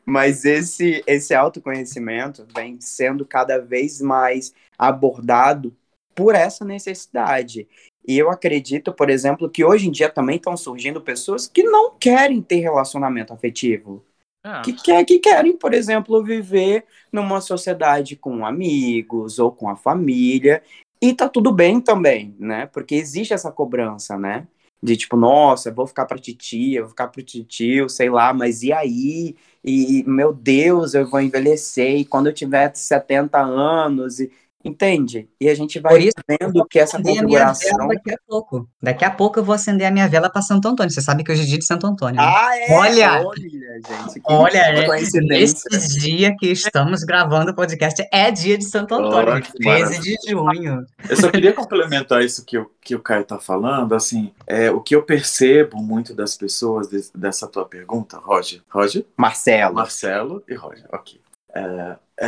[0.05, 5.73] Mas esse, esse autoconhecimento vem sendo cada vez mais abordado
[6.15, 7.67] por essa necessidade.
[8.05, 11.91] E eu acredito, por exemplo, que hoje em dia também estão surgindo pessoas que não
[11.97, 14.03] querem ter relacionamento afetivo.
[14.45, 14.61] É.
[14.61, 20.61] que, quer, que querem, por exemplo, viver numa sociedade com amigos ou com a família.
[21.01, 22.65] E tá tudo bem também, né?
[22.65, 24.45] Porque existe essa cobrança, né?
[24.81, 28.63] De tipo, nossa, eu vou ficar pra titia, vou ficar pro titio, sei lá, mas
[28.63, 29.35] e aí?
[29.63, 34.29] E, meu Deus, eu vou envelhecer, e quando eu tiver 70 anos, e,
[34.63, 35.27] entende?
[35.39, 37.87] E a gente Por vai isso, vendo que essa configuração.
[37.87, 38.69] daqui a pouco.
[38.81, 40.91] Daqui a pouco eu vou acender a minha vela para Santo Antônio.
[40.91, 42.15] Você sabe que hoje é dia de Santo Antônio.
[42.15, 42.23] né?
[42.25, 42.71] Ah, é?
[42.73, 43.23] Olha!
[43.25, 45.69] Olha, gente, que Olha, é, coincidência.
[45.71, 49.57] nesse dia que estamos gravando o podcast é dia de Santo Antônio, Olha, gente, que
[49.59, 50.85] 13 de junho.
[51.09, 54.79] Eu só queria complementar isso que o, que o Caio tá falando, assim, é, o
[54.79, 59.75] que eu percebo muito das pessoas des- dessa tua pergunta, Roger, Roger, Marcelo.
[59.75, 61.19] Marcelo e Roger, ok.
[61.55, 62.27] É, é,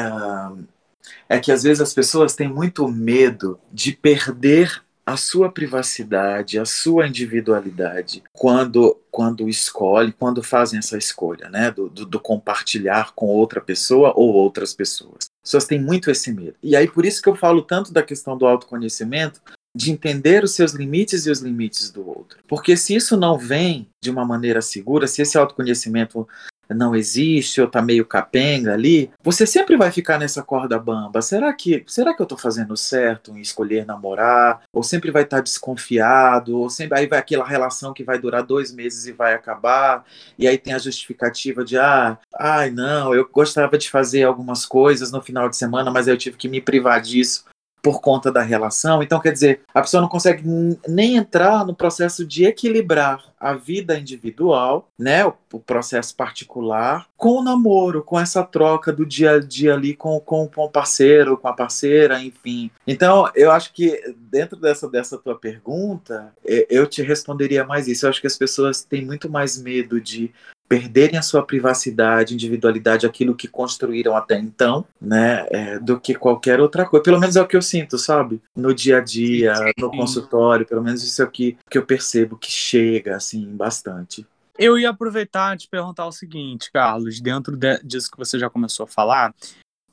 [1.27, 6.65] é que às vezes as pessoas têm muito medo de perder a sua privacidade, a
[6.65, 11.69] sua individualidade, quando, quando escolhe, quando fazem essa escolha, né?
[11.69, 15.29] Do, do, do compartilhar com outra pessoa ou outras pessoas.
[15.43, 16.55] As pessoas têm muito esse medo.
[16.63, 19.41] E aí, por isso que eu falo tanto da questão do autoconhecimento,
[19.75, 22.39] de entender os seus limites e os limites do outro.
[22.47, 26.27] Porque se isso não vem de uma maneira segura, se esse autoconhecimento
[26.69, 31.21] não existe ou tá meio capenga ali, você sempre vai ficar nessa corda bamba.
[31.21, 34.61] Será que, será que eu tô fazendo certo em escolher namorar?
[34.73, 36.57] Ou sempre vai estar desconfiado?
[36.57, 40.05] Ou sempre aí vai aquela relação que vai durar dois meses e vai acabar?
[40.37, 45.11] E aí tem a justificativa de ah, ai não, eu gostava de fazer algumas coisas
[45.11, 47.45] no final de semana, mas eu tive que me privar disso
[47.85, 49.03] por conta da relação.
[49.03, 50.43] Então, quer dizer, a pessoa não consegue
[50.87, 57.33] nem entrar no processo de equilibrar a vida individual, né, o, o processo particular, com
[57.33, 61.37] o namoro, com essa troca do dia a dia ali com, com, com o parceiro,
[61.37, 62.71] com a parceira, enfim.
[62.87, 68.07] Então, eu acho que dentro dessa, dessa tua pergunta, eu te responderia mais isso.
[68.07, 70.33] Eu acho que as pessoas têm muito mais medo de
[70.67, 76.59] perderem a sua privacidade, individualidade, aquilo que construíram até então, né, é, do que qualquer
[76.59, 77.03] outra coisa.
[77.03, 78.41] Pelo menos é o que eu sinto, sabe?
[78.55, 82.37] No dia a dia, no consultório, pelo menos isso é o que, que eu percebo
[82.37, 84.25] que chega, assim, bastante.
[84.57, 88.49] Eu ia aproveitar e te perguntar o seguinte, Carlos, dentro de- disso que você já
[88.49, 89.33] começou a falar,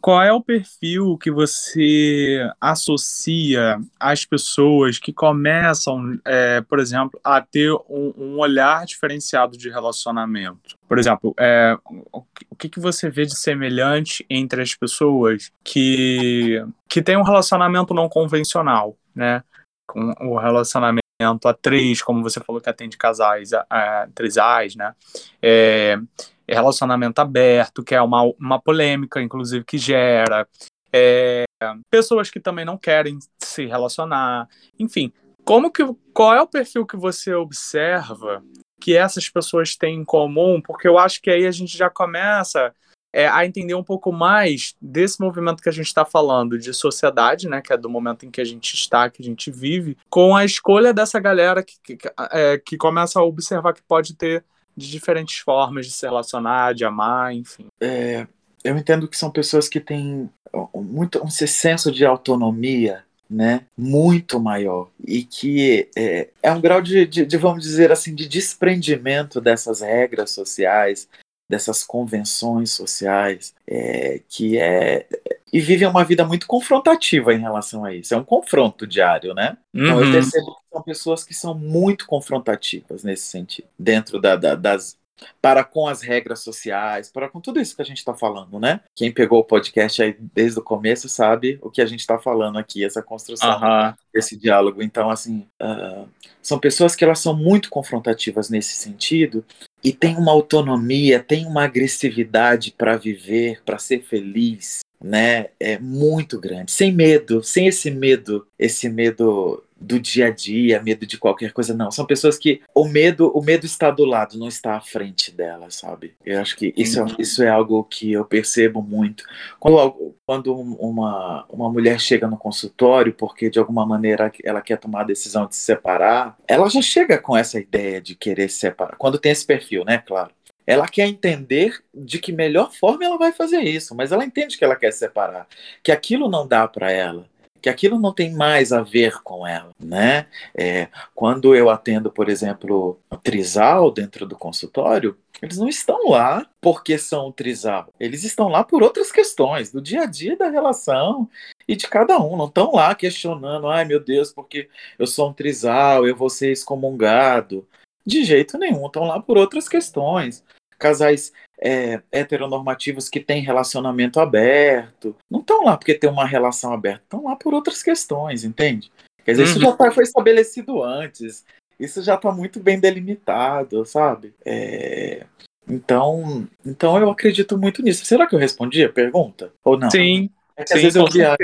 [0.02, 7.40] qual é o perfil que você associa às pessoas que começam, é, por exemplo, a
[7.40, 10.76] ter um, um olhar diferenciado de relacionamento?
[10.88, 11.78] Por exemplo, é,
[12.12, 12.22] o
[12.58, 18.08] que- que você vê de semelhante entre as pessoas que, que têm um relacionamento não
[18.08, 19.42] convencional, né?
[19.86, 24.94] Com o relacionamento a três, como você falou que atende casais, a, a trisais, né?
[25.40, 25.98] É,
[26.46, 30.46] é relacionamento aberto, que é uma, uma polêmica, inclusive, que gera.
[30.92, 31.44] É,
[31.90, 34.48] pessoas que também não querem se relacionar.
[34.78, 35.12] Enfim,
[35.44, 35.82] como que,
[36.12, 38.42] qual é o perfil que você observa
[38.80, 40.60] que essas pessoas têm em comum?
[40.60, 42.74] Porque eu acho que aí a gente já começa
[43.12, 47.48] é, a entender um pouco mais desse movimento que a gente está falando de sociedade,
[47.48, 50.34] né, que é do momento em que a gente está, que a gente vive, com
[50.34, 51.98] a escolha dessa galera que, que,
[52.30, 54.44] é, que começa a observar que pode ter
[54.76, 57.66] de diferentes formas de se relacionar, de amar, enfim.
[57.80, 58.26] É,
[58.64, 60.30] eu entendo que são pessoas que têm
[60.74, 67.06] muito um senso de autonomia né, muito maior e que é, é um grau de,
[67.06, 71.08] de, de, vamos dizer assim, de desprendimento dessas regras sociais,
[71.52, 75.06] dessas convenções sociais, é, que é
[75.52, 78.14] e vivem uma vida muito confrontativa em relação a isso.
[78.14, 79.58] É um confronto diário, né?
[79.74, 79.84] Uhum.
[79.84, 84.54] Então eu percebo que são pessoas que são muito confrontativas nesse sentido, dentro da, da,
[84.54, 84.96] das
[85.40, 88.80] para com as regras sociais, para com tudo isso que a gente está falando, né?
[88.96, 92.58] Quem pegou o podcast aí desde o começo sabe o que a gente está falando
[92.58, 93.92] aqui, essa construção uhum.
[94.12, 94.82] desse diálogo.
[94.82, 96.08] Então, assim, uh,
[96.40, 99.44] são pessoas que elas são muito confrontativas nesse sentido
[99.82, 105.46] e têm uma autonomia, têm uma agressividade para viver, para ser feliz, né?
[105.58, 111.04] É muito grande, sem medo, sem esse medo, esse medo do dia a dia, medo
[111.04, 111.90] de qualquer coisa, não.
[111.90, 115.74] São pessoas que o medo, o medo está do lado, não está à frente delas,
[115.74, 116.14] sabe?
[116.24, 119.24] Eu acho que isso, é, isso é algo que eu percebo muito.
[119.58, 125.00] Quando, quando uma, uma mulher chega no consultório porque de alguma maneira ela quer tomar
[125.00, 128.96] a decisão de se separar, ela já chega com essa ideia de querer se separar.
[128.96, 129.98] Quando tem esse perfil, né?
[129.98, 130.30] Claro
[130.66, 134.64] ela quer entender de que melhor forma ela vai fazer isso, mas ela entende que
[134.64, 135.46] ela quer se separar,
[135.82, 137.26] que aquilo não dá para ela,
[137.62, 140.26] que aquilo não tem mais a ver com ela, né?
[140.54, 146.98] É, quando eu atendo, por exemplo, trisal dentro do consultório, eles não estão lá porque
[146.98, 151.28] são trisal, eles estão lá por outras questões do dia a dia da relação
[151.66, 155.32] e de cada um, não estão lá questionando, ai meu Deus, porque eu sou um
[155.32, 157.66] trisal, eu vou ser excomungado.
[158.04, 160.42] De jeito nenhum, estão lá por outras questões.
[160.78, 165.14] casais é, heteronormativos que têm relacionamento aberto.
[165.30, 168.90] Não estão lá porque tem uma relação aberta, estão lá por outras questões, entende?
[169.24, 169.66] Quer dizer, isso Uhum.
[169.66, 171.44] já tá, foi estabelecido antes.
[171.78, 174.34] Isso já está muito bem delimitado, sabe?
[174.44, 175.24] É,
[175.68, 178.04] Então, então eu acredito muito nisso.
[178.04, 179.52] Será que eu respondi a pergunta?
[179.64, 179.88] Ou não?
[179.88, 181.36] Sim, É que às sim, vezes eu viajo.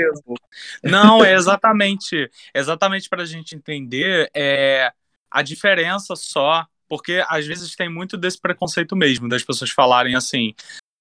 [0.83, 4.91] Não, é exatamente, exatamente para a gente entender é,
[5.29, 10.53] a diferença só, porque às vezes tem muito desse preconceito mesmo, das pessoas falarem assim,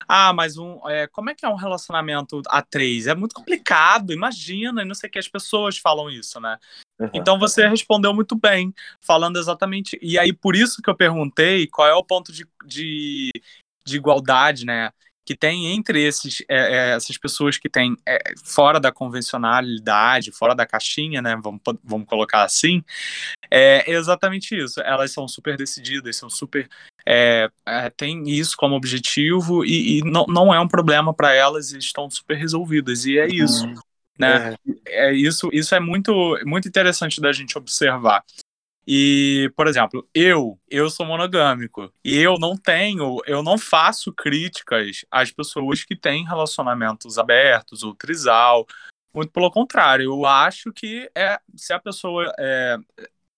[0.07, 3.07] ah, mas um, é, como é que é um relacionamento a três?
[3.07, 6.59] É muito complicado, imagina, e não sei o que, as pessoas falam isso, né?
[6.99, 7.11] Uhum.
[7.13, 9.99] Então você respondeu muito bem, falando exatamente.
[10.01, 13.31] E aí, por isso que eu perguntei qual é o ponto de, de,
[13.85, 14.91] de igualdade, né?
[15.29, 20.55] Que tem entre esses, é, é, essas pessoas que têm é, fora da convencionalidade, fora
[20.55, 21.39] da caixinha, né?
[21.45, 22.83] Vamos, vamos colocar assim.
[23.51, 24.81] É exatamente isso.
[24.81, 26.67] Elas são super decididas, são super.
[27.07, 31.73] É, é, tem isso como objetivo e, e não, não é um problema para elas
[31.73, 33.05] e estão super resolvidas.
[33.05, 33.67] E é isso.
[34.19, 34.57] Né?
[34.87, 38.25] É, isso, isso é muito, muito interessante da gente observar.
[38.91, 45.05] E, por exemplo, eu, eu sou monogâmico e eu não tenho, eu não faço críticas
[45.11, 48.67] às pessoas que têm relacionamentos abertos ou trisal.
[49.13, 52.79] Muito pelo contrário, eu acho que é, se a pessoa é,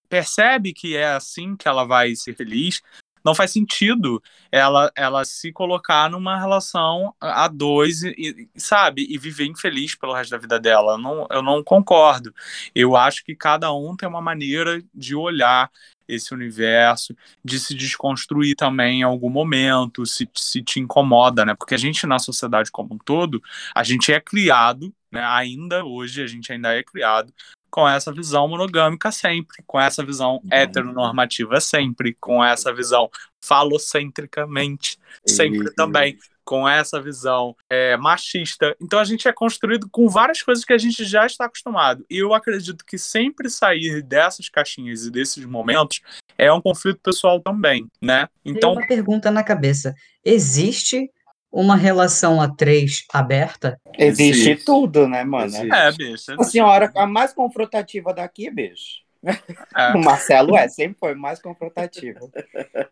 [0.07, 2.81] percebe que é assim que ela vai ser feliz,
[3.23, 9.17] não faz sentido ela, ela se colocar numa relação a dois e, e, sabe e
[9.17, 10.93] viver infeliz pelo resto da vida dela.
[10.93, 12.33] Eu não, eu não concordo.
[12.73, 15.69] Eu acho que cada um tem uma maneira de olhar
[16.07, 21.55] esse universo, de se desconstruir também em algum momento, se, se te incomoda, né?
[21.55, 23.41] Porque a gente na sociedade como um todo,
[23.73, 25.23] a gente é criado, né?
[25.23, 27.33] Ainda hoje a gente ainda é criado
[27.71, 33.09] com essa visão monogâmica sempre, com essa visão heteronormativa sempre, com essa visão
[33.39, 38.75] falocentricamente sempre E- também, com essa visão é, machista.
[38.81, 42.05] Então a gente é construído com várias coisas que a gente já está acostumado.
[42.09, 46.01] E eu acredito que sempre sair dessas caixinhas e desses momentos
[46.37, 48.27] é um conflito pessoal também, né?
[48.43, 49.95] Então, Então, uma pergunta na cabeça:
[50.25, 51.09] existe
[51.51, 53.79] uma relação a três aberta?
[53.97, 54.65] Existe Existe.
[54.65, 55.47] tudo, né, mano?
[55.47, 55.73] Existe.
[55.73, 56.31] é, bicho.
[56.39, 59.01] A senhora, a mais confrontativa daqui, bicho.
[59.23, 59.31] É.
[59.95, 62.31] O Marcelo é, sempre foi mais confrontativo.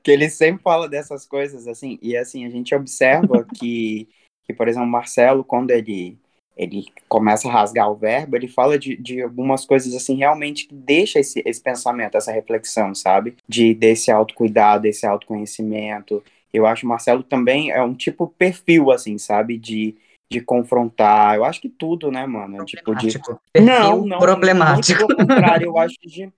[0.04, 4.08] que ele sempre fala dessas coisas, assim, e assim, a gente observa que,
[4.46, 6.18] que por exemplo, o Marcelo, quando ele,
[6.56, 10.76] ele começa a rasgar o verbo, ele fala de, de algumas coisas, assim, realmente que
[10.76, 13.36] deixa esse, esse pensamento, essa reflexão, sabe?
[13.48, 16.24] De, desse autocuidado, desse autoconhecimento.
[16.54, 19.58] Eu acho que o Marcelo também é um tipo perfil, assim, sabe?
[19.58, 19.96] De,
[20.32, 21.36] de confrontar.
[21.36, 22.66] Eu acho que tudo, né, mano?
[22.66, 23.20] Tipo, de,
[23.60, 24.20] não, não.
[24.20, 25.00] problemático.
[25.00, 26.32] Muito pelo contrário, eu acho de,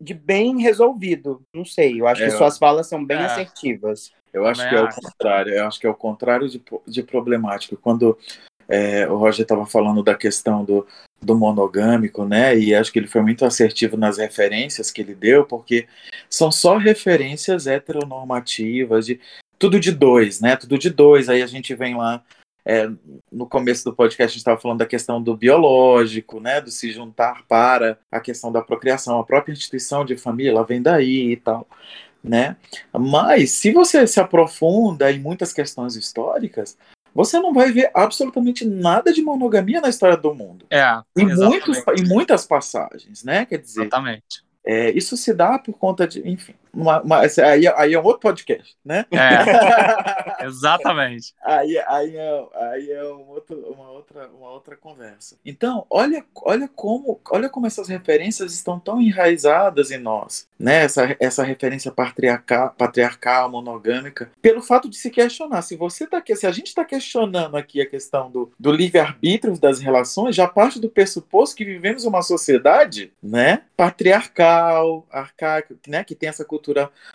[0.00, 1.42] de bem resolvido.
[1.54, 3.24] Não sei, eu acho É, que suas falas são bem é.
[3.24, 4.12] assertivas.
[4.32, 5.54] Eu acho que é o contrário.
[5.54, 7.76] Eu acho que é o contrário de, de problemático.
[7.76, 8.18] Quando
[8.68, 10.86] é, o Roger estava falando da questão do,
[11.22, 12.56] do monogâmico, né?
[12.58, 15.86] E acho que ele foi muito assertivo nas referências que ele deu, porque
[16.28, 19.20] são só referências heteronormativas, de
[19.58, 20.56] tudo de dois, né?
[20.56, 21.28] Tudo de dois.
[21.28, 22.22] Aí a gente vem lá.
[22.66, 22.90] é,
[23.30, 26.90] no começo do podcast a gente estava falando da questão do biológico, né, do se
[26.90, 31.36] juntar para a questão da procriação, a própria instituição de família, ela vem daí e
[31.36, 31.64] tal,
[32.24, 32.56] né?
[32.92, 36.76] Mas se você se aprofunda em muitas questões históricas,
[37.14, 40.66] você não vai ver absolutamente nada de monogamia na história do mundo.
[40.68, 40.82] É,
[41.16, 43.46] Em, muitos, em muitas passagens, né?
[43.46, 44.44] Quer dizer, Exatamente.
[44.66, 48.20] é, isso se dá por conta de, enfim, uma, uma- aí, aí é um outro
[48.20, 49.06] podcast, né?
[49.10, 51.34] É, exatamente.
[51.42, 55.36] aí, aí, é, aí é um outro- uma, outra, uma outra conversa.
[55.44, 60.84] Então, olha, olha, como, olha como essas referências estão tão enraizadas em nós, né?
[60.84, 65.62] Essa, essa referência patriarcal, patriarcal, monogâmica, pelo fato de se questionar.
[65.62, 69.80] Se você tá, se a gente está questionando aqui a questão do, do livre-arbítrio das
[69.80, 73.62] relações, já parte do pressuposto que vivemos uma sociedade, né?
[73.76, 76.04] Patriarcal, arcaica, né?
[76.04, 76.65] Que tem essa cultura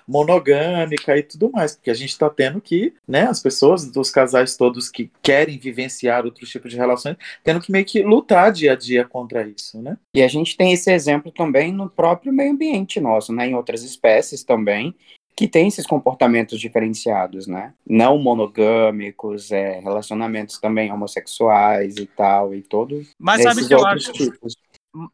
[0.07, 4.55] monogâmica e tudo mais, porque a gente está tendo que, né, as pessoas, os casais
[4.55, 8.75] todos que querem vivenciar outros tipos de relações, tendo que meio que lutar dia a
[8.75, 9.97] dia contra isso, né?
[10.13, 13.47] E a gente tem esse exemplo também no próprio meio ambiente nosso, né?
[13.47, 14.95] Em outras espécies também,
[15.35, 17.73] que tem esses comportamentos diferenciados, né?
[17.87, 24.09] Não monogâmicos, é, relacionamentos também homossexuais e tal, e todos Mas sabe que eu outros
[24.09, 24.13] acho?
[24.13, 24.55] tipos.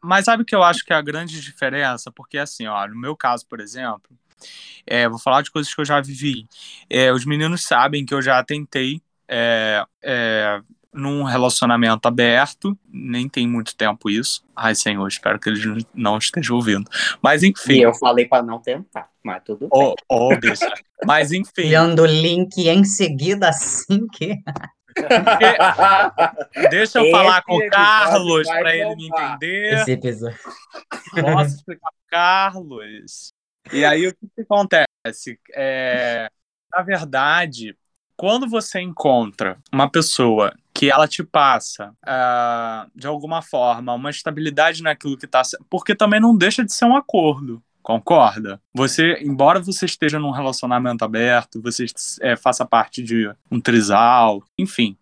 [0.02, 2.10] Mas sabe o que eu acho que é a grande diferença?
[2.10, 4.10] Porque assim, ó, no meu caso, por exemplo,
[4.86, 6.46] é, vou falar de coisas que eu já vivi.
[6.88, 10.60] É, os meninos sabem que eu já tentei é, é,
[10.92, 14.42] num relacionamento aberto, nem tem muito tempo isso.
[14.56, 16.90] Ai, senhor, espero que eles não estejam ouvindo.
[17.22, 17.74] Mas enfim.
[17.74, 19.68] E eu falei pra não tentar, mas tudo bem.
[19.72, 20.72] Ô, ô, bicha.
[21.04, 21.52] Mas enfim.
[21.58, 24.36] Enviando o link em seguida assim que.
[26.70, 29.74] Deixa eu Esse falar com o Carlos para ele me entender.
[29.74, 30.38] Esse episódio.
[31.14, 33.32] Posso explicar Carlos?
[33.72, 35.38] E aí o que, que acontece?
[35.54, 36.30] É,
[36.74, 37.76] na verdade,
[38.16, 44.82] quando você encontra uma pessoa que ela te passa, ah, de alguma forma, uma estabilidade
[44.82, 45.42] naquilo que está.
[45.68, 47.62] Porque também não deixa de ser um acordo.
[47.82, 48.60] Concorda?
[48.74, 51.86] Você, embora você esteja num relacionamento aberto, você
[52.20, 54.96] é, faça parte de um trisal, enfim,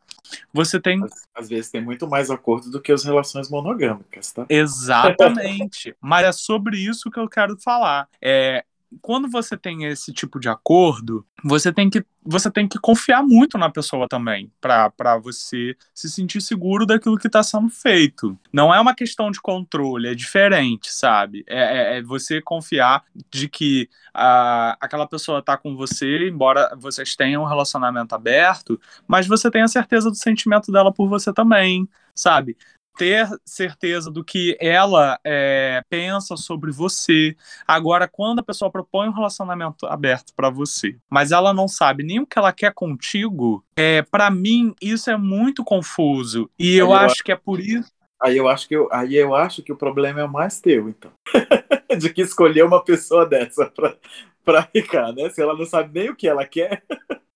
[0.52, 4.46] você tem Às, às vezes tem muito mais acordo do que as relações monogâmicas, tá?
[4.48, 5.96] Exatamente.
[6.00, 8.08] Mas é sobre isso que eu quero falar.
[8.20, 8.64] É,
[9.00, 13.56] quando você tem esse tipo de acordo, você tem que, você tem que confiar muito
[13.58, 18.38] na pessoa também, para você se sentir seguro daquilo que está sendo feito.
[18.52, 21.44] Não é uma questão de controle, é diferente, sabe?
[21.46, 27.14] É, é- é você confiar de que ah, aquela pessoa está com você, embora vocês
[27.14, 31.88] tenham um relacionamento aberto, mas você tem a certeza do sentimento dela por você também,
[32.14, 32.56] sabe?
[32.96, 37.36] Ter certeza do que ela é, pensa sobre você.
[37.66, 42.20] Agora, quando a pessoa propõe um relacionamento aberto pra você, mas ela não sabe nem
[42.20, 46.50] o que ela quer contigo, é, para mim isso é muito confuso.
[46.58, 47.92] E eu eu acho que é por isso.
[48.20, 51.12] Aí eu acho que eu, aí eu acho que o problema é mais teu, então.
[51.98, 53.94] de que escolher uma pessoa dessa pra,
[54.44, 55.28] pra ficar, né?
[55.30, 56.82] Se ela não sabe nem o que ela quer.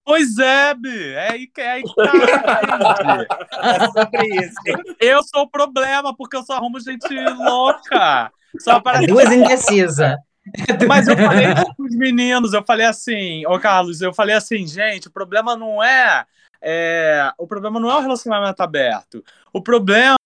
[0.04, 3.26] Pois é, Bi, é aí que é aí que tá, gente.
[3.62, 4.94] É sobre isso.
[4.98, 8.32] Eu sou o problema, porque eu só arrumo gente louca.
[8.58, 10.16] Só para Duas indecisas.
[10.88, 11.46] Mas eu falei
[11.76, 15.82] com os meninos, eu falei assim, ô Carlos, eu falei assim, gente, o problema não
[15.82, 16.24] é,
[16.62, 19.22] é, o problema não é o relacionamento aberto.
[19.52, 20.16] O problema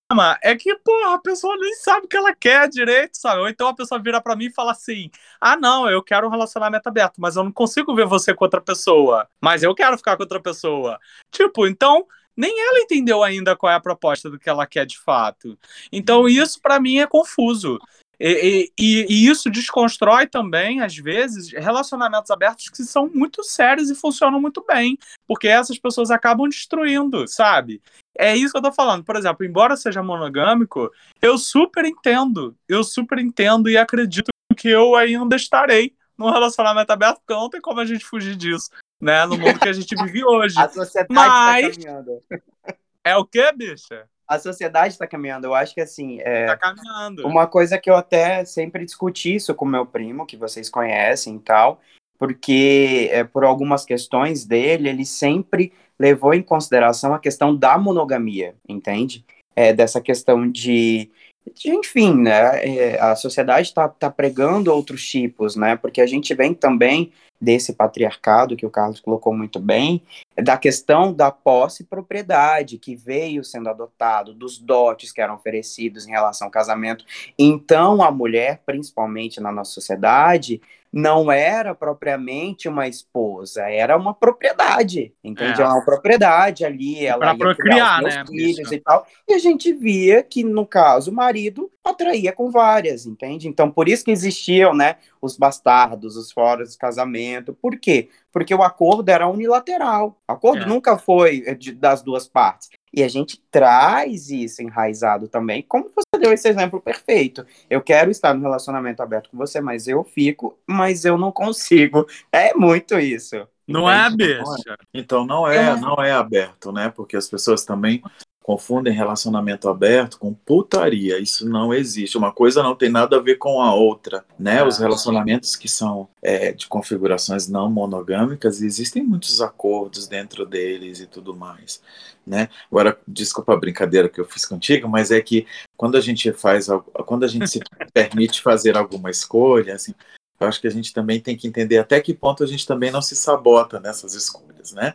[0.43, 3.41] é que, porra, a pessoa nem sabe o que ela quer direito, sabe?
[3.41, 5.11] Ou então a pessoa vira pra mim e fala assim:
[5.41, 8.61] ah, não, eu quero um relacionamento aberto, mas eu não consigo ver você com outra
[8.61, 9.29] pessoa.
[9.41, 10.99] Mas eu quero ficar com outra pessoa.
[11.31, 12.07] Tipo, então.
[12.37, 15.57] Nem ela entendeu ainda qual é a proposta do que ela quer de fato.
[15.93, 17.79] Então, isso pra mim é confuso.
[18.19, 23.95] E, e- e isso desconstrói também, às vezes, relacionamentos abertos que são muito sérios e
[23.95, 24.97] funcionam muito bem,
[25.27, 27.83] porque essas pessoas acabam destruindo, sabe?
[28.17, 29.03] É isso que eu tô falando.
[29.05, 30.91] Por exemplo, embora seja monogâmico,
[31.21, 37.19] eu super entendo, eu super entendo e acredito que eu ainda estarei num relacionamento aberto,
[37.27, 39.27] porque não tem como a gente fugir disso, né?
[39.27, 40.55] No mundo que a gente vive hoje.
[40.61, 42.23] A sociedade Mas- está caminhando.
[43.07, 44.09] É o quê, bicha?
[44.35, 45.47] A sociedade está caminhando.
[45.47, 47.27] Eu acho que assim, é, Tá caminhando.
[47.27, 51.41] Uma coisa que eu até sempre discuti isso com meu primo, que vocês conhecem e
[51.41, 51.81] tal,
[52.19, 58.55] porque é, por algumas questões dele, ele sempre levou em consideração a questão da monogamia,
[58.69, 59.25] entende?
[59.55, 61.11] É, dessa questão de,
[61.55, 62.67] de, enfim, né?
[62.67, 65.77] é, a sociedade está tá pregando outros tipos, né?
[65.77, 70.03] Porque a gente vem também desse patriarcado que o Carlos colocou muito bem,
[70.43, 76.07] da questão da posse e propriedade que veio sendo adotado, dos dotes que eram oferecidos
[76.07, 77.05] em relação ao casamento.
[77.39, 80.61] Então, a mulher, principalmente na nossa sociedade,
[80.95, 85.61] não era propriamente uma esposa, era uma propriedade, entende?
[85.61, 85.65] É.
[85.65, 89.05] É uma propriedade ali, ela pra ia criar procriar, né, filhos e tal.
[89.29, 93.49] E a gente via que, no caso, o marido atraía com várias, entende?
[93.49, 97.53] Então, por isso que existiam, né, os bastardos, os fora de casamento.
[97.53, 98.09] Por quê?
[98.33, 100.17] Porque o acordo era unilateral.
[100.29, 100.67] O acordo É.
[100.67, 102.69] nunca foi eh, de- das duas partes.
[102.93, 107.45] E a gente traz isso enraizado também, como você deu esse exemplo perfeito.
[107.69, 112.07] Eu quero estar no relacionamento aberto com você, mas eu fico, mas eu não consigo.
[112.33, 113.47] É muito isso.
[113.67, 114.39] Não é, entende?
[114.39, 114.77] bicha?
[114.93, 115.77] Então não é, É.
[115.77, 116.91] não é aberto, né?
[116.95, 118.03] Porque as pessoas também
[118.45, 121.19] confundem relacionamento aberto com putaria.
[121.19, 122.19] Isso não existe.
[122.19, 124.59] Uma coisa não tem nada a ver com a outra, né?
[124.59, 124.63] É.
[124.67, 131.07] Os relacionamentos que são é, de configurações não monogâmicas, existem muitos acordos dentro deles e
[131.07, 131.81] tudo mais,
[132.27, 132.51] né?
[132.71, 136.67] Agora, desculpa a brincadeira que eu fiz contigo, mas é que quando a gente faz,
[137.07, 137.61] quando a gente se
[137.95, 139.95] permite fazer alguma escolha, assim,
[140.39, 142.91] eu acho que a gente também tem que entender até que ponto a gente também
[142.91, 144.93] não se sabota nessas escolhas, né?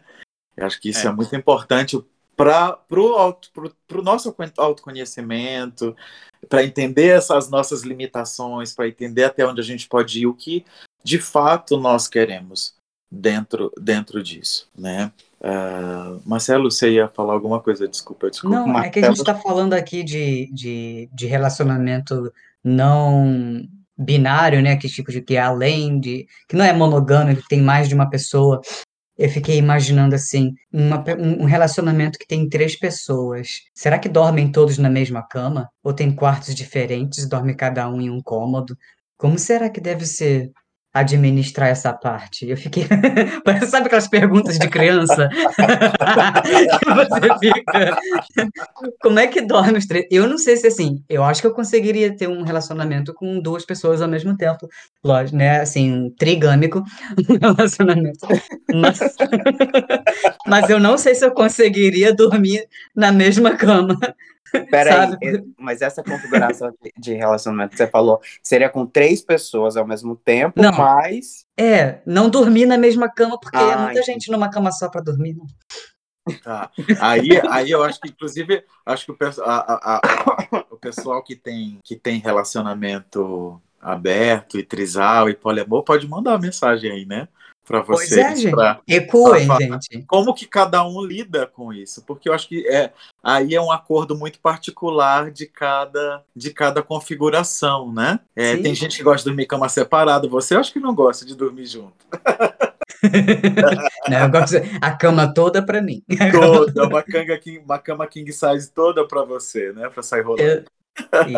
[0.55, 1.11] Eu acho que isso é, É.
[1.11, 1.99] muito importante
[2.39, 5.93] para o nosso autoconhecimento,
[6.47, 10.63] para entender essas nossas limitações, para entender até onde a gente pode ir, o que
[11.03, 12.75] de fato nós queremos
[13.11, 15.11] dentro, dentro disso, né?
[15.43, 17.85] Ah, Marcelo, você ia falar alguma coisa?
[17.89, 18.55] Desculpa, desculpa.
[18.55, 22.31] Não, é que a gente está falando aqui de, de, de relacionamento
[22.63, 23.67] não
[23.97, 24.77] binário, né?
[24.77, 26.25] Que tipo de que é além de.
[26.47, 28.61] que não é monogâmico, que tem mais de uma pessoa.
[29.19, 33.49] Eu fiquei imaginando assim, uma um um relacionamento que tem três pessoas.
[33.75, 35.69] Será que dormem todos na mesma cama?
[35.83, 38.77] Ou tem quartos diferentes e dorme cada um em um cômodo?
[39.17, 40.49] Como será que deve ser
[40.93, 42.49] administrar essa parte?
[42.49, 42.85] Eu fiquei.
[43.69, 45.29] Sabe aquelas perguntas de criança?
[46.95, 47.97] Você fica.
[49.01, 50.05] Como é que dorme os três?
[50.09, 53.65] Eu não sei se assim, eu acho que eu conseguiria ter um relacionamento com duas
[53.65, 54.67] pessoas ao mesmo tempo.
[55.03, 55.61] Lógico, né?
[55.61, 56.83] Assim, trigâmico,
[57.41, 58.27] relacionamento.
[58.73, 58.99] Mas,
[60.47, 63.97] mas eu não sei se eu conseguiria dormir na mesma cama.
[64.71, 69.85] Peraí, é- mas essa configuração de, relacionamento que você falou seria com três pessoas ao
[69.87, 70.71] mesmo tempo, Não.
[70.71, 71.45] mas.
[71.57, 74.05] É, não dormir na mesma cama, porque é Ah, muita entendi.
[74.05, 75.35] gente numa cama só para dormir.
[75.35, 75.45] Não.
[76.43, 76.69] Tá.
[76.99, 81.23] Aí, aí eu acho que, inclusive, acho que o, pesso- a- a- a- o pessoal
[81.23, 87.05] que tem, que tem relacionamento aberto e trisal e poliamor pode mandar uma mensagem aí,
[87.05, 87.27] né?
[87.69, 88.17] Pois vocês.
[88.17, 88.51] é, gente.
[88.51, 90.03] pra- Ecoem, pra- gente.
[90.07, 92.03] como que cada um lida com isso?
[92.05, 92.91] Porque eu acho que é,
[93.23, 98.19] aí é um acordo muito particular de cada, de cada configuração, né?
[98.35, 101.35] É, tem gente que gosta de dormir cama separada, você acho que não gosta de
[101.35, 101.93] dormir junto.
[104.09, 106.03] Não, eu gosto a cama toda para mim.
[106.31, 109.89] Toda, uma, canga king, uma cama king size toda pra você, né?
[109.89, 110.41] Pra sair rolando.
[110.43, 110.63] Eu-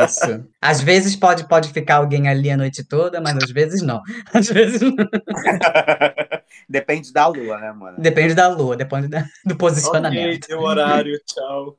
[0.06, 0.44] Isso.
[0.60, 4.02] Às vezes pode, pode ficar alguém ali a noite toda, mas às vezes não.
[4.34, 4.96] Às vezes não.
[6.68, 7.98] Depende da lua, né, mano?
[8.00, 10.48] Depende da lua, depende da- do Ok, posicionamento.
[10.48, 11.78] deu horário, tchau.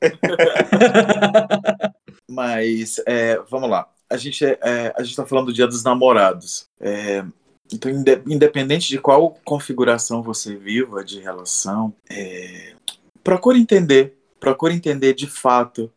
[2.28, 3.86] Mas, é, vamos lá.
[4.08, 6.66] A gente, é, a gente tá falando do Dia dos Namorados.
[6.80, 7.24] É,
[7.72, 12.74] então, inde- independente de qual configuração você viva de relação, é,
[13.22, 15.90] procure entender, procure entender de fato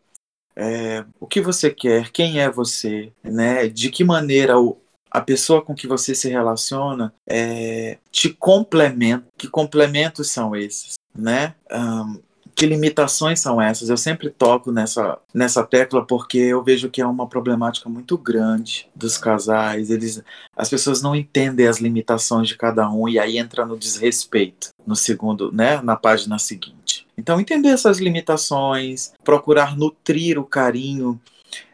[0.55, 3.67] é, o que você quer, quem é você, né?
[3.67, 4.77] De que maneira o,
[5.11, 9.25] a pessoa com que você se relaciona é, te complementa.
[9.37, 11.55] Que complementos são esses, né?
[11.69, 12.19] Ahn,
[12.55, 13.89] que limitações são essas?
[13.89, 18.87] Eu sempre toco nessa, nessa tecla porque eu vejo que é uma problemática muito grande
[18.95, 19.89] dos casais.
[19.89, 20.23] Eles,
[20.55, 24.95] as pessoas não entendem as limitações de cada um e aí entra no desrespeito no
[24.95, 27.05] segundo, né, na página seguinte.
[27.17, 31.19] Então entender essas limitações, procurar nutrir o carinho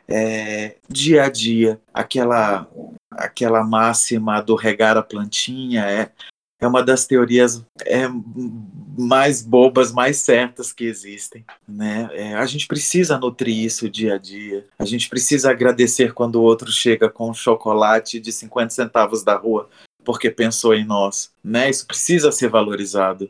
[0.07, 2.67] é, dia a dia, aquela
[3.11, 6.11] aquela máxima do regar a plantinha é
[6.61, 8.07] é uma das teorias é,
[8.97, 11.43] mais bobas, mais certas que existem.
[11.67, 12.07] Né?
[12.13, 14.67] É, a gente precisa nutrir isso dia a dia.
[14.77, 19.35] A gente precisa agradecer quando o outro chega com um chocolate de 50 centavos da
[19.35, 19.67] rua
[20.03, 21.31] porque pensou em nós.
[21.43, 21.69] Né?
[21.69, 23.29] Isso precisa ser valorizado.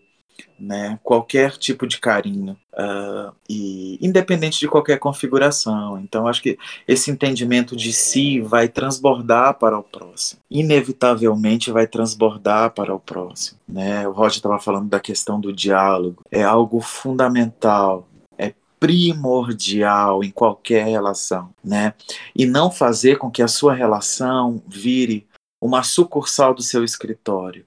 [0.59, 0.99] Né?
[1.03, 2.55] Qualquer tipo de carinho.
[2.73, 5.99] Uh, e independente de qualquer configuração.
[5.99, 6.57] Então, acho que
[6.87, 10.39] esse entendimento de si vai transbordar para o próximo.
[10.49, 13.59] Inevitavelmente vai transbordar para o próximo.
[13.67, 14.07] Né?
[14.07, 16.21] O Roger estava falando da questão do diálogo.
[16.31, 18.07] É algo fundamental.
[18.37, 21.93] É primordial em qualquer relação, né?
[22.35, 25.27] E não fazer com que a sua relação vire
[25.61, 27.63] uma sucursal do seu escritório,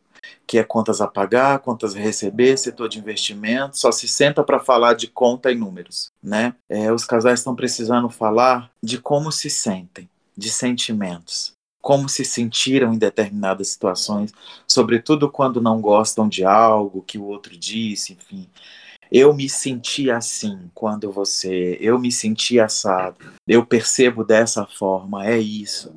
[0.47, 4.61] que é contas a pagar, contas a receber, setor de investimento, só se senta para
[4.61, 6.55] falar de conta e números, né?
[6.69, 12.93] É, os casais estão precisando falar de como se sentem, de sentimentos, como se sentiram
[12.93, 14.33] em determinadas situações,
[14.67, 18.49] sobretudo quando não gostam de algo que o outro disse, enfim.
[19.13, 23.17] Eu me senti assim quando você, eu me senti assado,
[23.47, 25.93] eu percebo dessa forma, é isso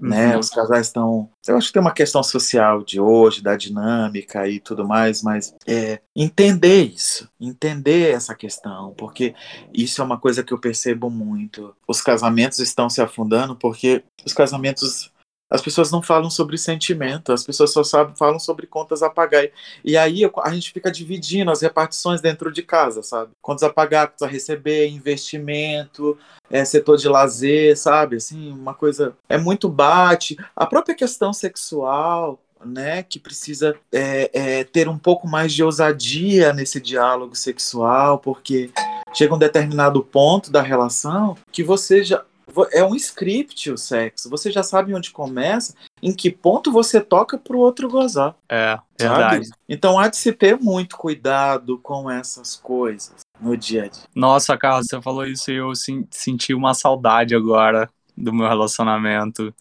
[0.00, 0.36] né?
[0.36, 1.28] Os casais estão.
[1.46, 5.54] Eu acho que tem uma questão social de hoje, da dinâmica e tudo mais, mas
[5.66, 9.34] é, entender isso, entender essa questão, porque
[9.72, 11.74] isso é uma coisa que eu percebo muito.
[11.86, 15.12] Os casamentos estão se afundando porque os casamentos.
[15.54, 19.46] As pessoas não falam sobre sentimento, as pessoas só sabem, falam sobre contas a pagar.
[19.84, 23.30] E aí a gente fica dividindo as repartições dentro de casa, sabe?
[23.40, 26.18] Contas a pagar, contas a receber, investimento,
[26.50, 28.16] é, setor de lazer, sabe?
[28.16, 29.16] Assim, uma coisa.
[29.28, 30.36] É muito bate.
[30.56, 33.04] A própria questão sexual, né?
[33.04, 38.72] Que precisa é, é, ter um pouco mais de ousadia nesse diálogo sexual, porque
[39.14, 42.24] chega um determinado ponto da relação que você já.
[42.72, 44.30] É um script o sexo.
[44.30, 48.34] Você já sabe onde começa, em que ponto você toca para o outro gozar.
[48.48, 49.14] É, sabe?
[49.14, 49.50] verdade.
[49.68, 54.02] Então há de se ter muito cuidado com essas coisas no dia a dia.
[54.14, 59.54] Nossa, Carlos, você falou isso e eu sen- senti uma saudade agora do meu relacionamento.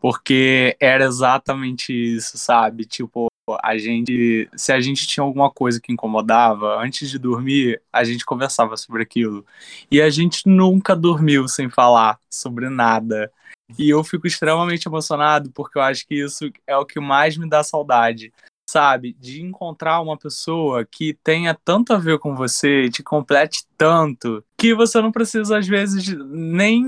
[0.00, 2.84] Porque era exatamente isso, sabe?
[2.84, 3.28] Tipo,
[3.62, 4.48] a gente.
[4.56, 9.02] Se a gente tinha alguma coisa que incomodava, antes de dormir, a gente conversava sobre
[9.02, 9.44] aquilo.
[9.90, 13.30] E a gente nunca dormiu sem falar sobre nada.
[13.78, 17.48] E eu fico extremamente emocionado porque eu acho que isso é o que mais me
[17.48, 18.32] dá saudade.
[18.68, 19.16] sabe?
[19.18, 24.74] De encontrar uma pessoa que tenha tanto a ver com você, te complete tanto, que
[24.74, 26.84] você não precisa, às vezes, nem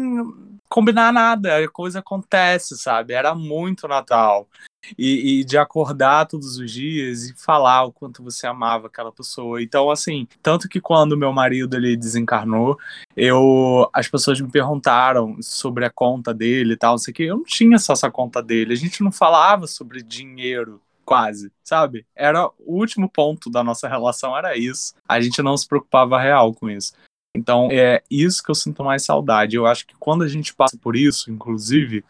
[0.71, 3.13] combinar nada, a coisa acontece, sabe?
[3.13, 4.49] Era muito Natal.
[4.97, 9.63] E, e, de acordar todos os dias e falar o quanto você amava aquela pessoa.
[9.63, 12.79] Então, assim, tanto que quando meu marido ele desencarnou,
[13.15, 17.23] eu as pessoas me perguntaram sobre a conta dele e tal, não sei o que.
[17.25, 18.73] Eu não tinha só essa conta dele.
[18.73, 22.07] A gente não falava sobre dinheiro quase, sabe?
[22.15, 24.95] Era o último ponto da nossa relação era isso.
[25.07, 26.95] A gente não se preocupava real com isso.
[27.37, 29.57] Então, é isso que eu sinto mais saudade.
[29.57, 32.05] Eu acho que quando a gente passa por isso, inclusive,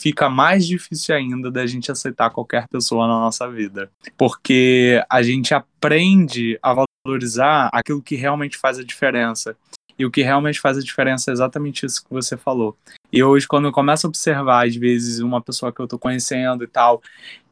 [0.00, 3.90] fica mais difícil ainda da gente aceitar qualquer pessoa na nossa vida.
[4.16, 9.56] Porque a gente aprende a valorizar aquilo que realmente faz a diferença.
[9.96, 12.76] E o que realmente faz a diferença é exatamente isso que você falou.
[13.12, 16.64] E hoje, quando eu começo a observar, às vezes, uma pessoa que eu tô conhecendo
[16.64, 17.00] e tal,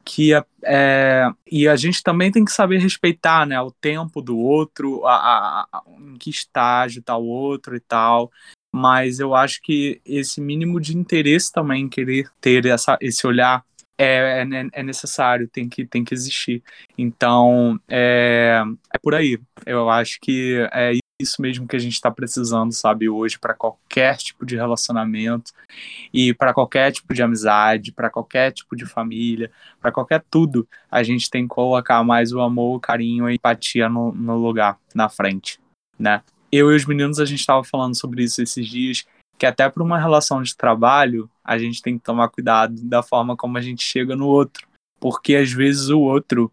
[0.04, 4.38] que é, é, e a gente também tem que saber respeitar né, o tempo do
[4.38, 8.30] outro, a, a, a, em que estágio está o outro e tal
[8.74, 13.62] mas eu acho que esse mínimo de interesse também, querer ter essa, esse olhar
[13.98, 16.62] é, é, é, necessário, tem que, tem que existir.
[16.96, 19.38] Então, é, é por aí.
[19.66, 24.16] Eu acho que é isso mesmo que a gente está precisando, sabe, hoje, para qualquer
[24.16, 25.52] tipo de relacionamento
[26.12, 29.50] e para qualquer tipo de amizade, para qualquer tipo de família,
[29.80, 33.88] para qualquer tudo, a gente tem que colocar mais o amor, o carinho e empatia
[33.88, 35.60] no, no lugar, na frente,
[35.98, 36.22] né?
[36.52, 39.06] eu e os meninos a gente estava falando sobre isso esses dias,
[39.38, 43.34] que até para uma relação de trabalho a gente tem que tomar cuidado da forma
[43.34, 44.68] como a gente chega no outro,
[45.00, 46.52] porque às vezes o outro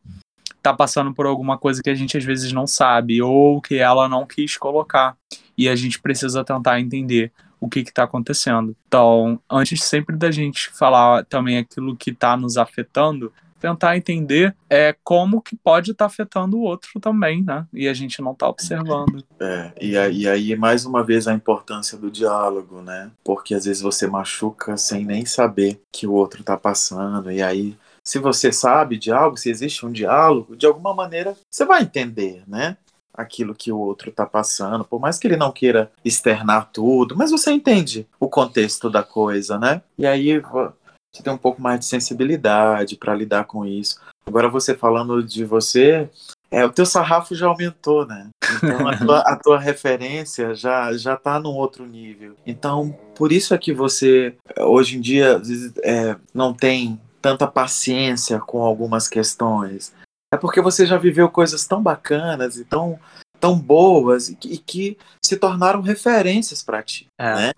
[0.61, 4.07] tá passando por alguma coisa que a gente às vezes não sabe ou que ela
[4.07, 5.15] não quis colocar
[5.57, 8.75] e a gente precisa tentar entender o que está acontecendo.
[8.87, 14.95] Então, antes sempre da gente falar também aquilo que está nos afetando, tentar entender é,
[15.03, 17.67] como que pode estar tá afetando o outro também, né?
[17.73, 19.23] E a gente não está observando.
[19.39, 23.11] É, e aí, e aí, mais uma vez, a importância do diálogo, né?
[23.23, 27.77] Porque às vezes você machuca sem nem saber que o outro está passando, e aí
[28.09, 32.41] se você sabe de algo, se existe um diálogo, de alguma maneira você vai entender,
[32.47, 32.75] né?
[33.13, 37.29] Aquilo que o outro está passando, por mais que ele não queira externar tudo, mas
[37.29, 39.83] você entende o contexto da coisa, né?
[39.95, 43.99] E aí você tem um pouco mais de sensibilidade para lidar com isso.
[44.25, 46.09] Agora você falando de você,
[46.49, 48.29] é, o teu sarrafo já aumentou, né?
[48.57, 52.35] Então a tua, a tua referência já já está num outro nível.
[52.43, 55.39] Então por isso é que você hoje em dia
[55.83, 59.93] é, não tem tanta paciência com algumas questões.
[60.33, 62.99] É porque você já viveu coisas tão bacanas e tão
[63.39, 67.35] tão boas e que, e que se tornaram referências para ti, é.
[67.35, 67.51] né?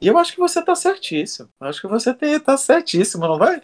[0.00, 1.48] E eu acho que você tá certíssimo.
[1.60, 3.60] Eu acho que você tá certíssimo, não vai?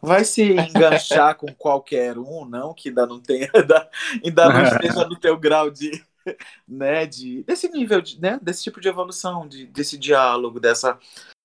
[0.00, 3.90] Vai se enganchar com qualquer um, não, que ainda não tenha, ainda,
[4.24, 5.90] ainda não esteja no teu grau de,
[6.68, 10.98] né, de desse nível, de, né, desse tipo de evolução, de, desse diálogo, dessa,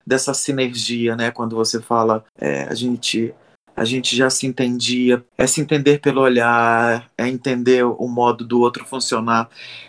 [0.06, 3.34] dessa sinergia, né, quando você fala, é, a gente
[3.76, 8.60] a gente já se entendia, é se entender pelo olhar, é entender o modo do
[8.60, 9.48] outro funcionar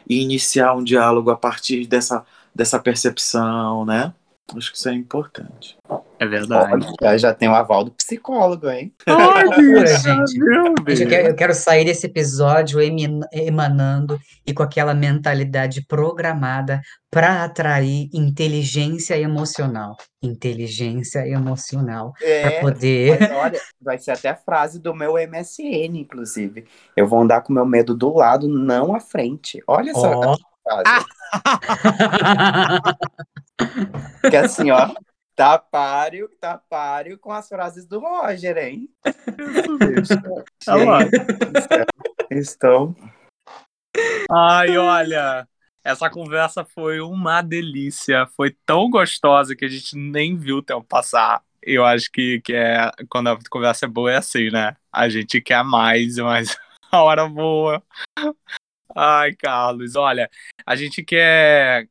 [0.10, 4.14] e iniciar um diálogo a partir dessa, dessa percepção, né?
[4.54, 5.76] Acho que isso é importante.
[6.20, 6.86] É verdade.
[7.02, 8.94] Olha, já tem o aval do psicólogo, hein?
[9.08, 9.48] Ai,
[9.98, 10.38] gente.
[11.02, 12.80] Eu quero, eu quero sair desse episódio
[13.34, 16.80] emanando e com aquela mentalidade programada
[17.10, 19.98] para atrair inteligência emocional.
[20.22, 22.14] Inteligência emocional.
[22.22, 23.20] É, para poder.
[23.20, 26.66] Mas olha, vai ser até a frase do meu MSN, inclusive.
[26.96, 29.62] Eu vou andar com meu medo do lado, não à frente.
[29.68, 30.38] Olha essa oh.
[30.64, 31.06] frase.
[34.30, 34.94] que assim, ó,
[35.36, 38.90] tá páreo, tá páreo com as frases do Roger, hein?
[42.32, 42.96] Estou.
[44.32, 45.48] Ai, olha,
[45.84, 48.26] essa conversa foi uma delícia.
[48.36, 51.44] Foi tão gostosa que a gente nem viu o tempo passar.
[51.62, 54.76] Eu acho que, que é quando a conversa é boa é assim, né?
[54.92, 56.58] A gente quer mais, mas
[56.92, 57.84] a hora boa.
[58.96, 60.30] Ai, Carlos, olha,
[60.66, 61.88] a gente quer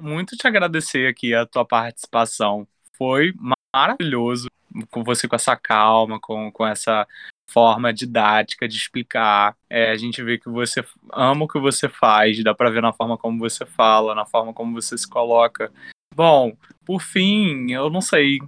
[0.00, 2.66] muito te agradecer aqui a tua participação.
[2.92, 3.32] Foi
[3.74, 4.48] maravilhoso
[4.90, 7.06] com você com essa calma, com, com essa
[7.48, 9.56] forma didática de explicar.
[9.68, 12.92] É, a gente vê que você ama o que você faz, dá para ver na
[12.92, 15.72] forma como você fala, na forma como você se coloca.
[16.14, 16.52] Bom,
[16.84, 18.40] por fim, eu não sei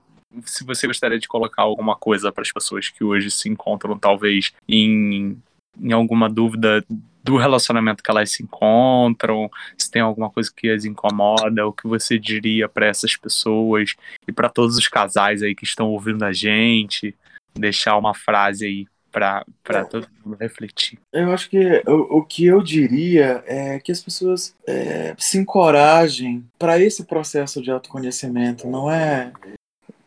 [0.44, 4.52] se você gostaria de colocar alguma coisa para as pessoas que hoje se encontram talvez
[4.68, 5.40] em,
[5.78, 6.84] em alguma dúvida
[7.30, 11.86] do relacionamento que elas se encontram, se tem alguma coisa que as incomoda, o que
[11.86, 13.94] você diria para essas pessoas
[14.26, 17.14] e para todos os casais aí que estão ouvindo a gente,
[17.54, 19.44] deixar uma frase aí para
[19.88, 20.98] todo mundo refletir.
[21.12, 26.44] Eu acho que o, o que eu diria é que as pessoas é, se encorajem
[26.58, 28.68] para esse processo de autoconhecimento.
[28.68, 29.32] Não é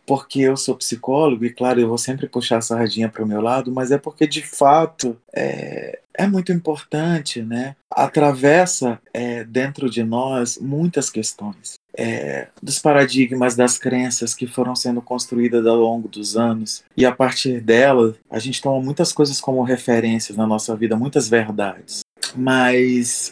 [0.05, 3.41] porque eu sou psicólogo, e claro, eu vou sempre puxar a sardinha para o meu
[3.41, 7.75] lado, mas é porque de fato é, é muito importante, né?
[7.89, 11.73] Atravessa é, dentro de nós muitas questões.
[11.95, 16.83] É, dos paradigmas, das crenças que foram sendo construídas ao longo dos anos.
[16.97, 21.29] E a partir dela, a gente toma muitas coisas como referências na nossa vida, muitas
[21.29, 21.99] verdades.
[22.35, 23.31] Mas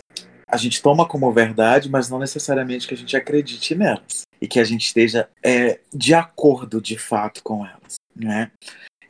[0.51, 4.59] a gente toma como verdade, mas não necessariamente que a gente acredite nelas e que
[4.59, 8.51] a gente esteja é, de acordo de fato com elas, né?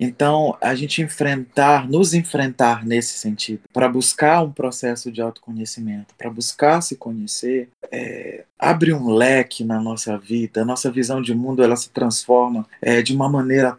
[0.03, 6.27] Então, a gente enfrentar, nos enfrentar nesse sentido, para buscar um processo de autoconhecimento, para
[6.27, 11.63] buscar se conhecer, é, abre um leque na nossa vida, a nossa visão de mundo
[11.63, 13.77] ela se transforma é, de uma maneira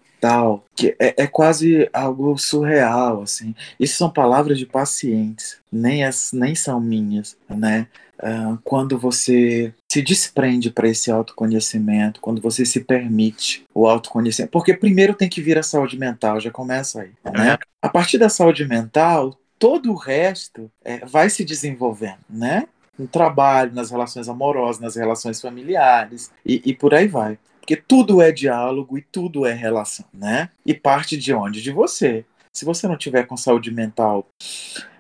[0.77, 3.55] que é, é, quase algo surreal, assim.
[3.79, 7.89] Isso são palavras de pacientes, nem, as, nem são minhas, né?
[8.23, 14.53] Uh, quando você se desprende para esse autoconhecimento, quando você se permite o autoconhecimento.
[14.53, 17.11] Porque primeiro tem que vir a saúde mental, já começa aí.
[17.25, 17.59] Né?
[17.81, 22.69] A partir da saúde mental, todo o resto é, vai se desenvolvendo, né?
[22.97, 27.37] No trabalho, nas relações amorosas, nas relações familiares e, e por aí vai.
[27.63, 30.49] Porque tudo é diálogo e tudo é relação, né?
[30.67, 31.63] E parte de onde?
[31.63, 32.25] De você.
[32.53, 34.27] Se você não tiver com saúde mental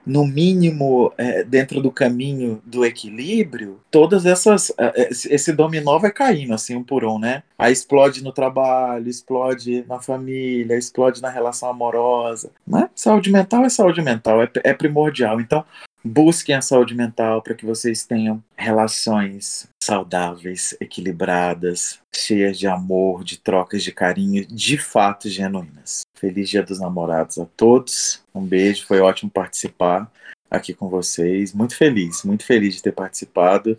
[0.06, 6.12] no mínimo é, dentro do caminho do equilíbrio, todas essas é, é, esse dominó vai
[6.12, 7.42] caindo assim um por um, né?
[7.58, 12.52] Aí explode no trabalho, explode na família, explode na relação amorosa.
[12.64, 12.88] Né?
[12.94, 15.40] Saúde mental é saúde mental, é, é primordial.
[15.40, 15.64] Então
[16.04, 23.38] busquem a saúde mental para que vocês tenham relações saudáveis, equilibradas, cheias de amor, de
[23.38, 26.02] trocas de carinho, de fato genuínas.
[26.16, 28.22] Feliz Dia dos Namorados a todos.
[28.34, 30.10] Um beijo, foi ótimo participar
[30.50, 31.52] aqui com vocês.
[31.52, 33.78] Muito feliz, muito feliz de ter participado.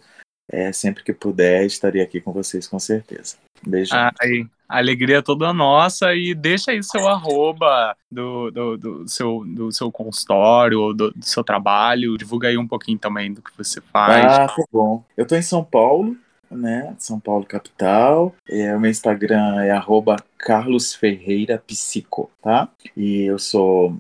[0.54, 3.38] É, sempre que puder, estarei aqui com vocês com certeza.
[3.66, 3.91] Beijo.
[3.91, 9.72] Ai, a alegria toda nossa e deixa aí seu arroba do, do, do seu, do
[9.72, 12.16] seu consultório, do, do, seu trabalho.
[12.20, 14.26] Divulga aí um pouquinho também do que você faz.
[14.26, 15.04] Ah, tá bom.
[15.18, 16.16] Eu tô em São Paulo,
[16.51, 16.93] né?
[16.99, 18.36] São Paulo capital.
[18.47, 22.70] É, o meu Instagram é arroba Carlos Ferreira Psico, tá?
[22.95, 23.97] E eu sou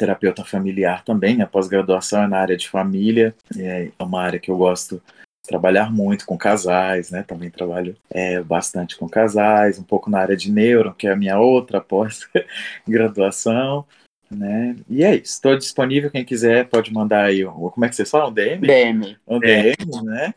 [0.00, 4.56] terapeuta familiar também, minha pós-graduação é na área de família, é uma área que eu
[4.56, 5.00] gosto
[5.46, 7.22] trabalhar muito com casais, né?
[7.22, 11.16] Também trabalho é, bastante com casais, um pouco na área de neuro, que é a
[11.16, 13.86] minha outra pós-graduação.
[14.28, 14.74] Né?
[14.90, 15.34] E é isso.
[15.34, 16.10] Estou disponível.
[16.10, 17.44] Quem quiser pode mandar aí.
[17.44, 18.30] Como é que vocês falam?
[18.30, 18.66] Um DM?
[18.66, 19.16] DM.
[19.24, 20.34] Um DM, né?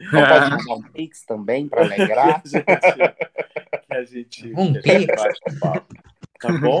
[0.00, 2.42] Então pode mandar um Pix também para alegrar.
[2.48, 2.56] que
[3.90, 5.22] a gente, Um que a gente Pix?
[5.22, 5.94] bate um papo.
[6.40, 6.80] Tá bom?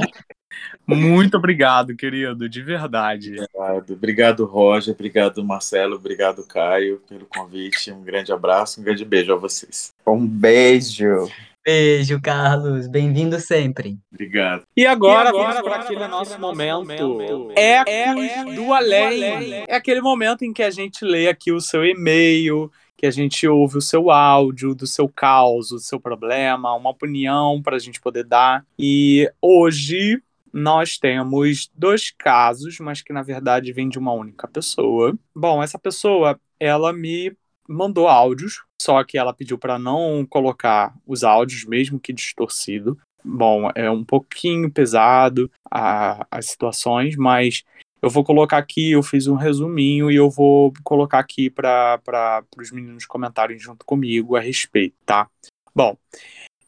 [0.86, 3.36] Muito obrigado, querido, de verdade.
[3.54, 3.92] Obrigado.
[3.92, 4.94] Obrigado, Roger.
[4.94, 5.96] Obrigado, Marcelo.
[5.96, 7.92] Obrigado, Caio, pelo convite.
[7.92, 9.92] Um grande abraço, um grande beijo a vocês.
[10.06, 11.28] Um beijo.
[11.64, 12.86] Beijo, Carlos.
[12.86, 13.98] Bem-vindo sempre.
[14.10, 14.62] Obrigado.
[14.76, 17.06] E agora, E agora, vamos para aquele agora, nosso momento.
[17.06, 17.52] momento.
[17.54, 19.34] Ecos Ecos do do além.
[19.34, 19.64] além.
[19.68, 23.46] É aquele momento em que a gente lê aqui o seu e-mail, que a gente
[23.46, 28.00] ouve o seu áudio, do seu caos, do seu problema, uma opinião para a gente
[28.00, 28.64] poder dar.
[28.78, 30.20] E hoje
[30.52, 35.16] nós temos dois casos, mas que na verdade vêm de uma única pessoa.
[35.34, 37.36] Bom, essa pessoa, ela me
[37.68, 42.98] mandou áudios, só que ela pediu para não colocar os áudios, mesmo que distorcido.
[43.24, 47.62] Bom, é um pouquinho pesado a, as situações, mas
[48.02, 52.72] eu vou colocar aqui, eu fiz um resuminho e eu vou colocar aqui para os
[52.72, 55.28] meninos comentarem junto comigo a respeito, tá?
[55.74, 55.96] Bom,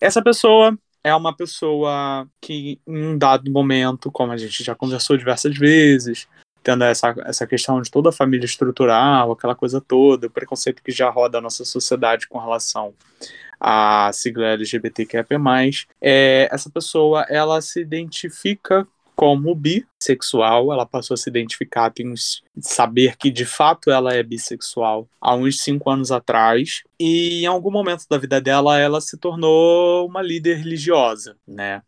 [0.00, 5.16] essa pessoa é uma pessoa que, em um dado momento, como a gente já conversou
[5.16, 6.28] diversas vezes,
[6.62, 10.92] tendo essa, essa questão de toda a família estrutural, aquela coisa toda, o preconceito que
[10.92, 12.94] já roda a nossa sociedade com relação
[13.60, 15.26] à sigla LGBTQIA+,
[16.00, 22.12] é, essa pessoa, ela se identifica como bissexual, ela passou a se identificar, tem
[22.60, 27.70] saber que de fato ela é bissexual há uns cinco anos atrás, e em algum
[27.70, 31.82] momento da vida dela ela se tornou uma líder religiosa, né?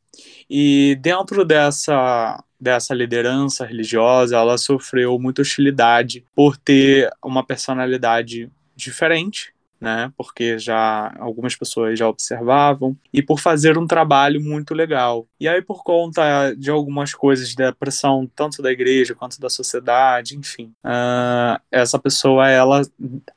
[0.49, 9.54] E dentro dessa dessa liderança religiosa, ela sofreu muita hostilidade por ter uma personalidade diferente,
[9.81, 10.13] né?
[10.17, 15.27] Porque já algumas pessoas já observavam e por fazer um trabalho muito legal.
[15.39, 20.37] E aí por conta de algumas coisas da pressão tanto da igreja quanto da sociedade,
[20.37, 22.83] enfim, uh, essa pessoa ela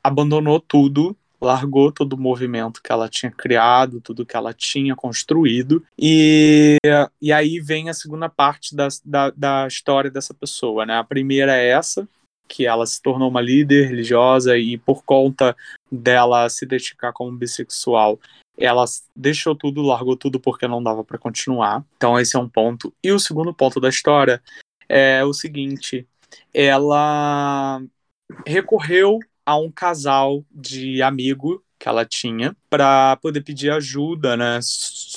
[0.02, 5.84] abandonou tudo largou todo o movimento que ela tinha criado, tudo que ela tinha construído,
[5.98, 6.76] e,
[7.20, 10.98] e aí vem a segunda parte da, da, da história dessa pessoa, né?
[10.98, 12.08] A primeira é essa,
[12.48, 15.56] que ela se tornou uma líder religiosa e por conta
[15.90, 18.18] dela se identificar como bissexual,
[18.56, 18.84] ela
[19.14, 21.84] deixou tudo, largou tudo porque não dava para continuar.
[21.96, 22.92] Então esse é um ponto.
[23.02, 24.42] E o segundo ponto da história
[24.88, 26.06] é o seguinte:
[26.52, 27.80] ela
[28.46, 34.58] recorreu a um casal de amigo que ela tinha para poder pedir ajuda, né,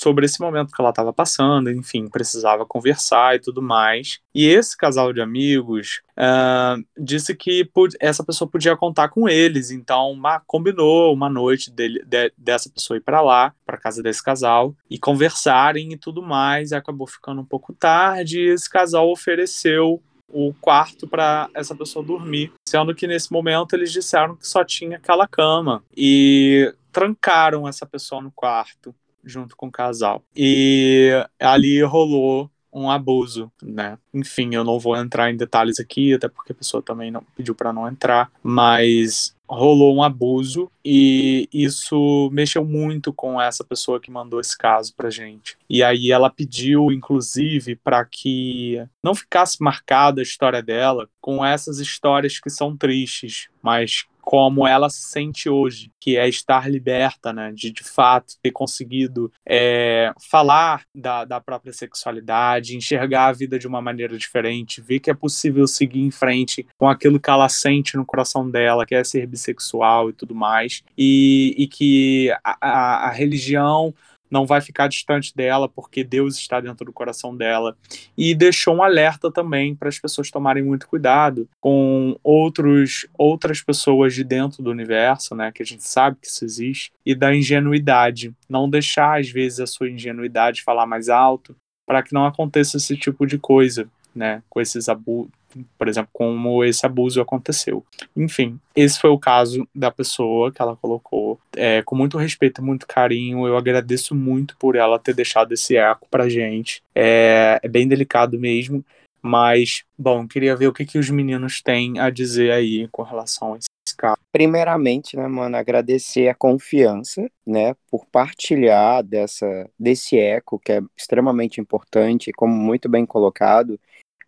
[0.02, 4.18] sobre esse momento que ela estava passando, enfim, precisava conversar e tudo mais.
[4.34, 10.10] E esse casal de amigos uh, disse que essa pessoa podia contar com eles, então
[10.10, 14.74] uma, combinou uma noite dele, de, dessa pessoa ir para lá, para casa desse casal
[14.90, 16.72] e conversarem e tudo mais.
[16.72, 18.40] E acabou ficando um pouco tarde.
[18.40, 23.92] E esse casal ofereceu o quarto para essa pessoa dormir, sendo que nesse momento eles
[23.92, 28.94] disseram que só tinha aquela cama e trancaram essa pessoa no quarto
[29.24, 30.22] junto com o casal.
[30.36, 33.98] E ali rolou um abuso, né?
[34.14, 37.54] Enfim, eu não vou entrar em detalhes aqui, até porque a pessoa também não pediu
[37.54, 44.10] para não entrar, mas rolou um abuso e isso mexeu muito com essa pessoa que
[44.10, 45.58] mandou esse caso pra gente.
[45.68, 51.78] E aí ela pediu, inclusive, para que não ficasse marcada a história dela com essas
[51.78, 57.52] histórias que são tristes, mas como ela se sente hoje, que é estar liberta, né,
[57.52, 63.66] de de fato ter conseguido é, falar da, da própria sexualidade, enxergar a vida de
[63.66, 67.96] uma maneira diferente, ver que é possível seguir em frente com aquilo que ela sente
[67.96, 73.08] no coração dela, que é ser bissexual e tudo mais, e, e que a, a,
[73.08, 73.92] a religião
[74.32, 77.76] não vai ficar distante dela, porque Deus está dentro do coração dela.
[78.16, 84.14] E deixou um alerta também para as pessoas tomarem muito cuidado com outros, outras pessoas
[84.14, 88.32] de dentro do universo, né, que a gente sabe que isso existe, e da ingenuidade.
[88.48, 91.54] Não deixar, às vezes, a sua ingenuidade falar mais alto,
[91.86, 95.30] para que não aconteça esse tipo de coisa, né, com esses abusos
[95.78, 97.84] por exemplo, como esse abuso aconteceu.
[98.16, 101.38] Enfim, esse foi o caso da pessoa que ela colocou.
[101.56, 105.76] É, com muito respeito e muito carinho, eu agradeço muito por ela ter deixado esse
[105.76, 106.82] eco pra gente.
[106.94, 108.84] É, é bem delicado mesmo,
[109.22, 113.54] mas, bom, queria ver o que, que os meninos têm a dizer aí com relação
[113.54, 114.16] a esse caso.
[114.32, 121.60] Primeiramente, né, mano, agradecer a confiança, né, por partilhar dessa, desse eco que é extremamente
[121.60, 123.78] importante, como muito bem colocado,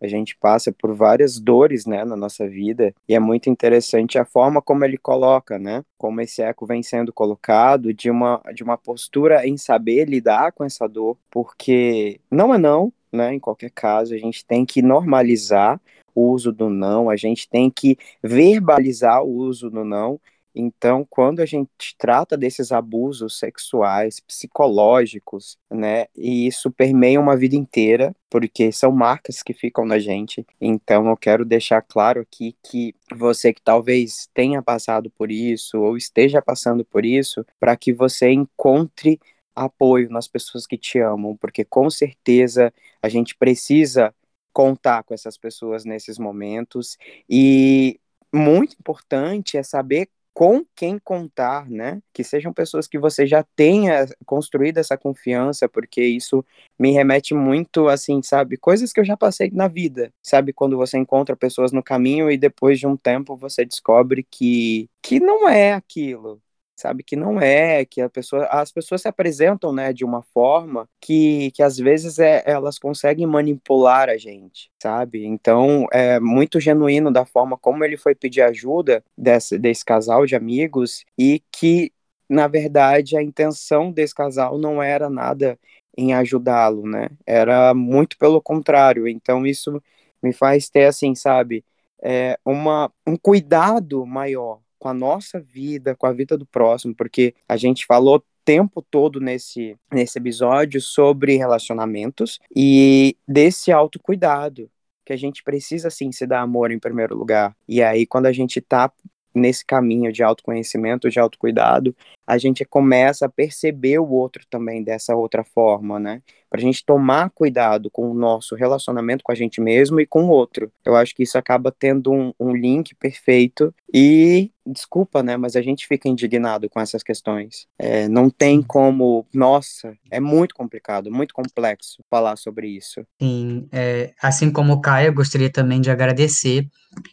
[0.04, 4.24] a gente passa por várias dores, né, na nossa vida, e é muito interessante a
[4.24, 8.76] forma como ele coloca, né, como esse eco vem sendo colocado de uma, de uma
[8.76, 14.14] postura em saber lidar com essa dor, porque não é não, né, em qualquer caso,
[14.14, 15.80] a gente tem que normalizar
[16.14, 20.20] o uso do não, a gente tem que verbalizar o uso do não
[20.54, 27.56] então, quando a gente trata desses abusos sexuais, psicológicos, né, e isso permeia uma vida
[27.56, 30.46] inteira, porque são marcas que ficam na gente.
[30.60, 35.96] Então, eu quero deixar claro aqui que você que talvez tenha passado por isso ou
[35.96, 39.18] esteja passando por isso, para que você encontre
[39.54, 44.14] apoio nas pessoas que te amam, porque com certeza a gente precisa
[44.52, 46.96] contar com essas pessoas nesses momentos
[47.28, 48.00] e
[48.32, 52.02] muito importante é saber com quem contar, né?
[52.12, 56.44] Que sejam pessoas que você já tenha construído essa confiança, porque isso
[56.78, 58.56] me remete muito, assim, sabe?
[58.56, 60.52] Coisas que eu já passei na vida, sabe?
[60.52, 65.20] Quando você encontra pessoas no caminho e depois de um tempo você descobre que, que
[65.20, 66.42] não é aquilo,
[66.76, 70.88] sabe que não é, que a pessoa, as pessoas se apresentam, né, de uma forma
[71.00, 75.24] que, que às vezes é, elas conseguem manipular a gente, sabe?
[75.24, 80.34] Então é muito genuíno da forma como ele foi pedir ajuda desse, desse casal de
[80.36, 81.92] amigos e que
[82.28, 85.58] na verdade a intenção desse casal não era nada
[85.96, 87.08] em ajudá-lo, né?
[87.26, 89.06] Era muito pelo contrário.
[89.08, 89.80] Então isso
[90.22, 91.64] me faz ter assim, sabe,
[92.02, 97.34] é, uma, um cuidado maior com a nossa vida, com a vida do próximo, porque
[97.48, 104.70] a gente falou tempo todo nesse, nesse episódio sobre relacionamentos e desse autocuidado,
[105.02, 107.56] que a gente precisa sim se dar amor em primeiro lugar.
[107.66, 108.92] E aí, quando a gente tá
[109.34, 111.94] nesse caminho de autoconhecimento, de autocuidado,
[112.26, 116.22] a gente começa a perceber o outro também dessa outra forma, né?
[116.48, 120.24] Para a gente tomar cuidado com o nosso relacionamento com a gente mesmo e com
[120.24, 120.70] o outro.
[120.84, 125.36] Eu acho que isso acaba tendo um, um link perfeito e, desculpa, né?
[125.36, 127.66] Mas a gente fica indignado com essas questões.
[127.78, 133.04] É, não tem como, nossa, é muito complicado, muito complexo falar sobre isso.
[133.20, 136.66] Sim, é, assim como o Caio, eu gostaria também de agradecer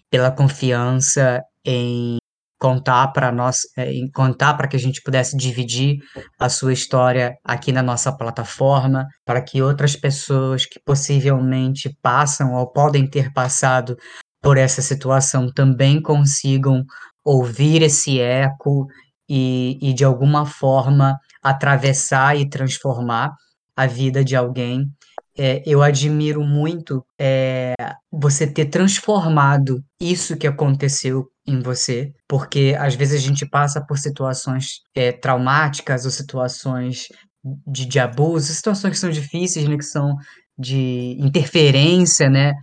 [0.10, 2.18] pela confiança em
[2.60, 5.98] contar para nós, é, em contar para que a gente pudesse dividir
[6.40, 12.72] a sua história aqui na nossa plataforma, para que outras pessoas que possivelmente passam ou
[12.72, 13.98] podem ter passado
[14.40, 16.84] por essa situação também consigam
[17.26, 18.86] ouvir esse eco
[19.28, 23.32] e, e de alguma forma atravessar e transformar
[23.76, 24.86] a vida de alguém.
[25.36, 27.74] É, eu admiro muito é,
[28.12, 33.98] você ter transformado isso que aconteceu em você, porque às vezes a gente passa por
[33.98, 37.08] situações é, traumáticas ou situações
[37.66, 40.16] de, de abuso, situações que são difíceis, né, que são
[40.58, 42.54] de interferência, né,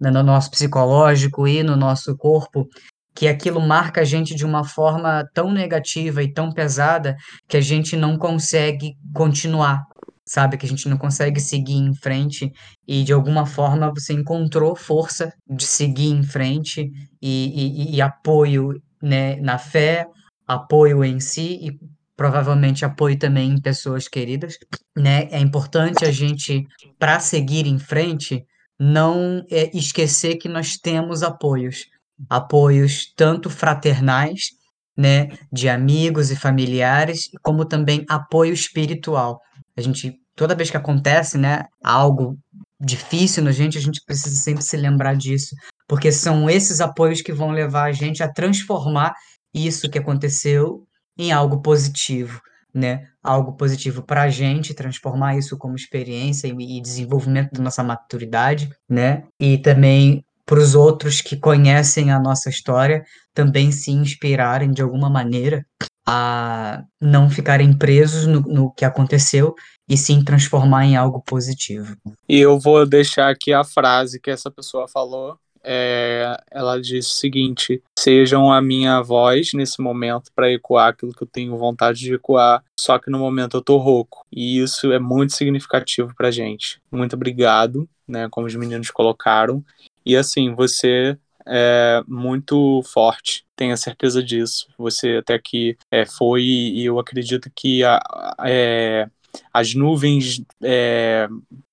[0.00, 2.66] no nosso psicológico e no nosso corpo,
[3.14, 7.14] que aquilo marca a gente de uma forma tão negativa e tão pesada
[7.48, 9.82] que a gente não consegue continuar,
[10.26, 10.56] sabe?
[10.56, 12.52] Que a gente não consegue seguir em frente
[12.86, 18.80] e de alguma forma você encontrou força de seguir em frente e, e, e apoio
[19.02, 20.06] né, na fé,
[20.46, 21.78] apoio em si e
[22.16, 24.56] provavelmente apoio também em pessoas queridas,
[24.96, 25.28] né?
[25.30, 26.64] É importante a gente,
[26.98, 28.44] para seguir em frente,
[28.78, 31.86] não é, esquecer que nós temos apoios,
[32.30, 34.50] apoios tanto fraternais,
[34.96, 39.40] né, de amigos e familiares, como também apoio espiritual.
[39.76, 42.38] A gente, toda vez que acontece, né, algo
[42.80, 45.54] difícil na gente, a gente precisa sempre se lembrar disso,
[45.88, 49.14] porque são esses apoios que vão levar a gente a transformar
[49.54, 50.86] isso que aconteceu
[51.16, 52.40] em algo positivo,
[52.72, 53.06] né?
[53.22, 58.68] Algo positivo para a gente, transformar isso como experiência e, e desenvolvimento da nossa maturidade,
[58.88, 59.22] né?
[59.38, 65.10] E também para os outros que conhecem a nossa história também se inspirarem de alguma
[65.10, 65.66] maneira
[66.06, 69.54] a não ficarem presos no, no que aconteceu
[69.88, 71.96] e sim transformar em algo positivo.
[72.28, 75.38] E eu vou deixar aqui a frase que essa pessoa falou.
[75.66, 81.22] É, ela disse o seguinte: sejam a minha voz nesse momento para ecoar aquilo que
[81.22, 84.26] eu tenho vontade de ecoar, só que no momento eu tô rouco.
[84.30, 86.78] E isso é muito significativo pra gente.
[86.92, 89.64] Muito obrigado, né, como os meninos colocaram.
[90.04, 94.68] E assim, você é muito forte, tenha certeza disso.
[94.78, 98.00] Você até que é, foi, e eu acredito que a,
[98.44, 99.08] é,
[99.52, 101.28] as nuvens é,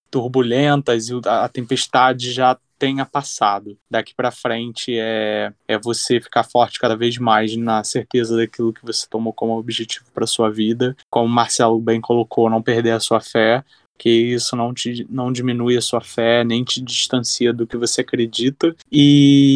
[0.10, 3.78] turbulentas e a, a tempestade já tenha passado.
[3.90, 8.84] Daqui para frente é, é você ficar forte cada vez mais na certeza daquilo que
[8.84, 10.96] você tomou como objetivo para sua vida.
[11.08, 13.64] Como o Marcelo bem colocou, não perder a sua fé,
[14.02, 18.02] que isso não te não diminui a sua fé, nem te distancia do que você
[18.02, 18.76] acredita.
[18.92, 19.54] E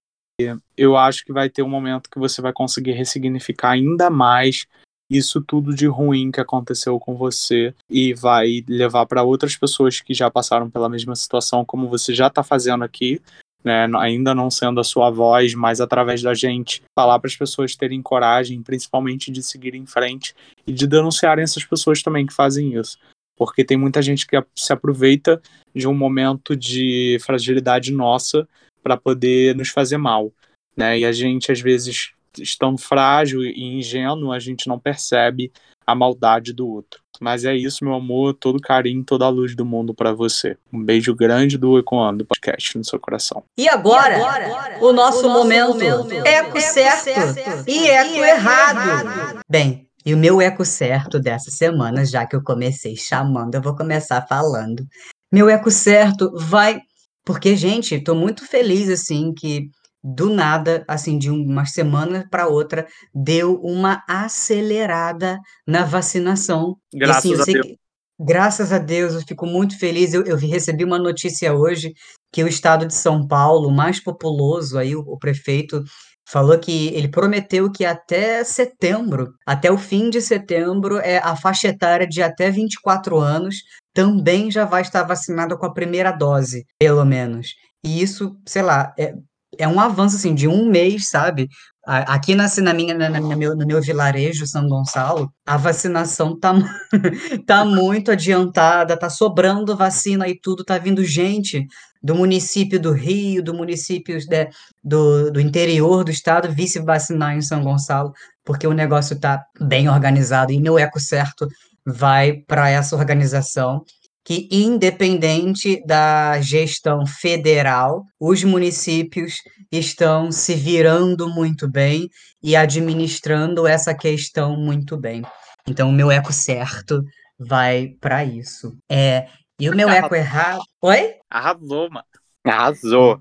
[0.77, 4.67] eu acho que vai ter um momento que você vai conseguir ressignificar ainda mais
[5.09, 10.13] isso tudo de ruim que aconteceu com você e vai levar para outras pessoas que
[10.13, 13.19] já passaram pela mesma situação, como você já está fazendo aqui,
[13.63, 17.75] né, ainda não sendo a sua voz, mas através da gente, falar para as pessoas
[17.75, 20.35] terem coragem, principalmente de seguir em frente
[20.67, 22.99] e de denunciarem essas pessoas também que fazem isso.
[23.35, 25.41] Porque tem muita gente que se aproveita
[25.73, 28.47] de um momento de fragilidade nossa
[28.81, 30.31] para poder nos fazer mal.
[30.75, 30.99] Né?
[30.99, 35.51] E a gente, às vezes, estando frágil e ingênuo, a gente não percebe
[35.85, 36.99] a maldade do outro.
[37.19, 40.57] Mas é isso, meu amor, todo carinho, toda a luz do mundo para você.
[40.71, 43.43] Um beijo grande do Ecoando Podcast no seu coração.
[43.57, 47.87] E agora, e agora o, nosso o nosso momento, momento eco, eco certo, certo e
[47.87, 48.89] eco, e eco errado.
[48.89, 49.39] errado.
[49.49, 53.75] Bem, e o meu eco certo dessa semana, já que eu comecei chamando, eu vou
[53.75, 54.85] começar falando.
[55.31, 56.79] Meu eco certo vai
[57.25, 59.71] porque, gente, estou muito feliz assim que
[60.03, 66.77] do nada, assim, de uma semana para outra, deu uma acelerada na vacinação.
[66.93, 67.67] Graças assim, a Deus.
[67.67, 67.77] Que,
[68.19, 70.13] graças a Deus, eu fico muito feliz.
[70.13, 71.91] Eu, eu recebi uma notícia hoje
[72.31, 75.83] que o estado de São Paulo, mais populoso, aí o, o prefeito
[76.27, 81.67] falou que ele prometeu que até setembro, até o fim de setembro, é a faixa
[81.67, 83.57] etária de até 24 anos
[83.93, 87.53] também já vai estar vacinada com a primeira dose, pelo menos.
[87.83, 89.13] E isso, sei lá, é,
[89.57, 91.47] é um avanço assim de um mês, sabe?
[91.85, 96.53] Aqui na, na minha, na, na meu, no meu vilarejo, São Gonçalo, a vacinação tá,
[97.45, 101.65] tá muito adiantada, tá sobrando vacina e tudo, tá vindo gente
[102.01, 104.49] do município do Rio, do município de,
[104.83, 108.11] do, do interior do estado, vir se vacinar em São Gonçalo,
[108.43, 111.47] porque o negócio tá bem organizado e meu eco certo
[111.85, 113.83] vai para essa organização
[114.25, 119.35] que, independente da gestão federal, os municípios
[119.71, 122.09] estão se virando muito bem
[122.41, 125.21] e administrando essa questão muito bem.
[125.67, 127.03] Então, o meu eco certo
[127.39, 128.75] vai para isso.
[128.89, 129.27] É,
[129.59, 130.61] e o meu eco errado.
[130.81, 131.13] Oi?
[131.29, 132.05] Arrasou, mano.
[132.45, 133.19] Arrasou.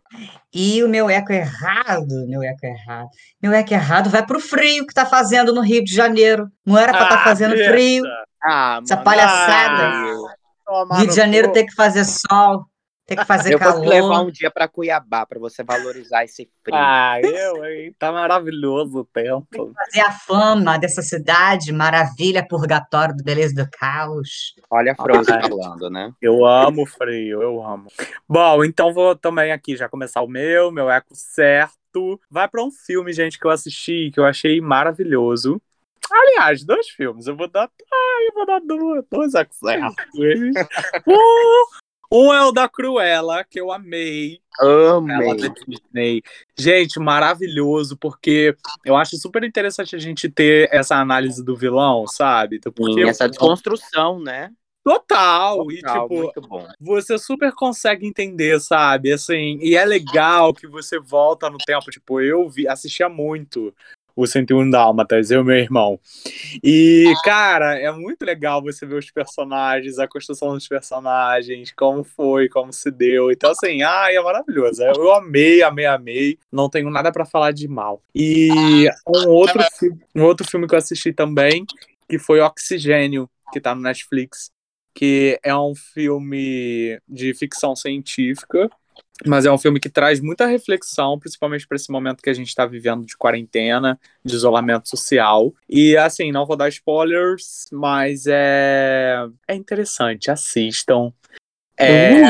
[0.54, 3.08] E o meu eco errado, meu eco errado,
[3.42, 6.46] meu eco errado vai pro frio que tá fazendo no Rio de Janeiro.
[6.64, 7.72] Não era pra estar Ah, fazendo besta.
[7.72, 8.04] frio.
[8.42, 9.82] Ah, Essa mano, palhaçada.
[9.82, 10.33] ah,
[10.64, 12.64] Toma Rio de Janeiro tem que fazer sol,
[13.06, 14.26] tem que fazer Eu vou te levar calor.
[14.26, 16.74] um dia pra Cuiabá pra você valorizar esse frio.
[16.74, 17.94] Ah, eu, hein?
[17.98, 19.72] Tá maravilhoso o tempo.
[19.74, 24.54] Fazer a fama dessa cidade, maravilha, purgatório do beleza do caos.
[24.70, 26.12] Olha a Frozen Ah, falando, né?
[26.20, 27.88] Eu amo frio, eu amo.
[28.26, 32.18] Bom, então vou também aqui já começar o meu, meu eco certo.
[32.30, 35.60] Vai pra um filme, gente, que eu assisti, que eu achei maravilhoso.
[36.10, 37.26] Aliás, dois filmes.
[37.26, 37.70] Eu vou dar.
[37.92, 39.58] Ai, eu vou dar dois, dois certos.
[41.06, 41.64] um,
[42.12, 44.40] um é o da Cruella, que eu amei.
[44.60, 45.36] Amei.
[45.66, 46.22] Disney.
[46.56, 52.60] Gente, maravilhoso, porque eu acho super interessante a gente ter essa análise do vilão, sabe?
[52.60, 54.50] Porque Sim, essa desconstrução, né?
[54.84, 56.68] total, e Total, tipo, muito bom.
[56.78, 59.10] você super consegue entender, sabe?
[59.12, 61.90] Assim, e é legal que você volta no tempo.
[61.90, 63.74] Tipo, eu vi, assistia muito
[64.16, 65.98] o 101 Dálmatas, eu e meu irmão.
[66.62, 72.48] E, cara, é muito legal você ver os personagens, a construção dos personagens, como foi,
[72.48, 73.30] como se deu.
[73.30, 74.82] Então, assim, ai, é maravilhoso.
[74.82, 76.38] Eu amei, amei, amei.
[76.50, 78.02] Não tenho nada pra falar de mal.
[78.14, 79.62] E um outro,
[80.14, 81.64] um outro filme que eu assisti também,
[82.08, 84.52] que foi Oxigênio, que tá no Netflix
[84.94, 88.70] que é um filme de ficção científica,
[89.24, 92.48] mas é um filme que traz muita reflexão, principalmente para esse momento que a gente
[92.48, 95.54] está vivendo de quarentena, de isolamento social.
[95.68, 101.12] E assim, não vou dar spoilers, mas é, é interessante, assistam.
[101.78, 102.22] É,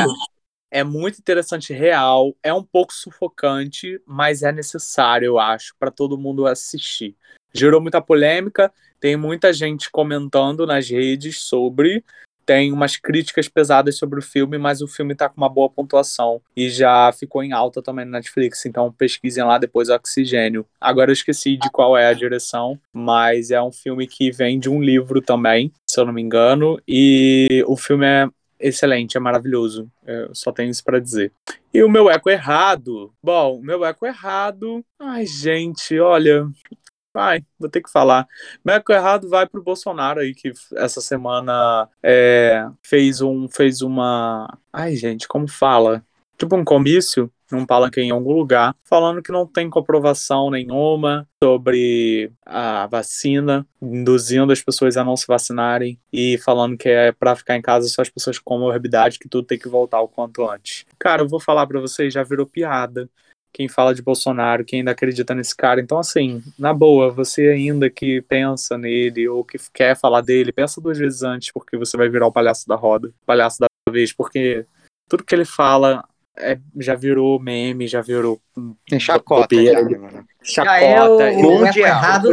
[0.69, 2.35] é muito interessante, real.
[2.43, 7.15] É um pouco sufocante, mas é necessário, eu acho, para todo mundo assistir.
[7.53, 12.03] Gerou muita polêmica, tem muita gente comentando nas redes sobre
[12.45, 16.41] tem umas críticas pesadas sobre o filme, mas o filme tá com uma boa pontuação
[16.55, 20.65] e já ficou em alta também no Netflix, então pesquisem lá depois Oxigênio.
[20.79, 24.69] Agora eu esqueci de qual é a direção, mas é um filme que vem de
[24.69, 28.27] um livro também, se eu não me engano, e o filme é
[28.59, 29.89] excelente, é maravilhoso.
[30.05, 31.31] Eu só tenho isso pra dizer.
[31.73, 33.11] E o meu eco errado?
[33.21, 34.83] Bom, o meu eco errado.
[34.99, 36.47] Ai, gente, olha.
[37.15, 38.27] Vai, vou ter que falar.
[38.61, 44.59] Meu eco errado vai pro Bolsonaro aí, que essa semana é, fez, um, fez uma.
[44.73, 46.03] Ai, gente, como fala?
[46.37, 52.33] Tipo um comício num palanque em algum lugar, falando que não tem comprovação nenhuma sobre
[52.45, 57.55] a vacina, induzindo as pessoas a não se vacinarem e falando que é para ficar
[57.55, 60.85] em casa só as pessoas com morbidade, que tudo tem que voltar o quanto antes.
[60.99, 63.09] Cara, eu vou falar para vocês, já virou piada
[63.55, 65.79] quem fala de Bolsonaro, quem ainda acredita nesse cara.
[65.79, 70.81] Então, assim, na boa, você ainda que pensa nele ou que quer falar dele, pensa
[70.81, 74.11] duas vezes antes, porque você vai virar o palhaço da roda, o palhaço da vez,
[74.11, 74.65] porque
[75.07, 76.03] tudo que ele fala
[76.37, 78.39] é, já virou meme, já virou.
[78.87, 80.25] Tem chacota, bobeira, já, ele- mano.
[80.47, 81.23] Já é o, Chacota.
[81.23, 82.29] o ele eco errado,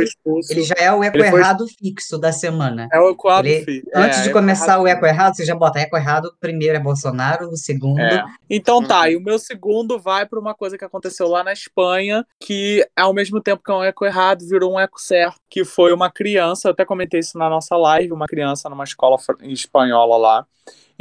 [0.50, 2.86] ele já é o eco foi- errado fixo da semana.
[2.92, 3.84] É o quadro, Ele- filho.
[3.94, 4.98] Antes É, de é começar o errado.
[4.98, 8.22] eco errado, você já bota eco errado, o primeiro é Bolsonaro, o segundo É.
[8.50, 9.06] Então tá, Uhum.
[9.08, 13.14] e o meu segundo vai para uma coisa que aconteceu lá na Espanha, que ao
[13.14, 16.68] mesmo tempo que é um eco errado, virou um eco certo, que foi uma criança,
[16.68, 20.46] eu até comentei isso na nossa live, uma criança numa escola espanhola lá.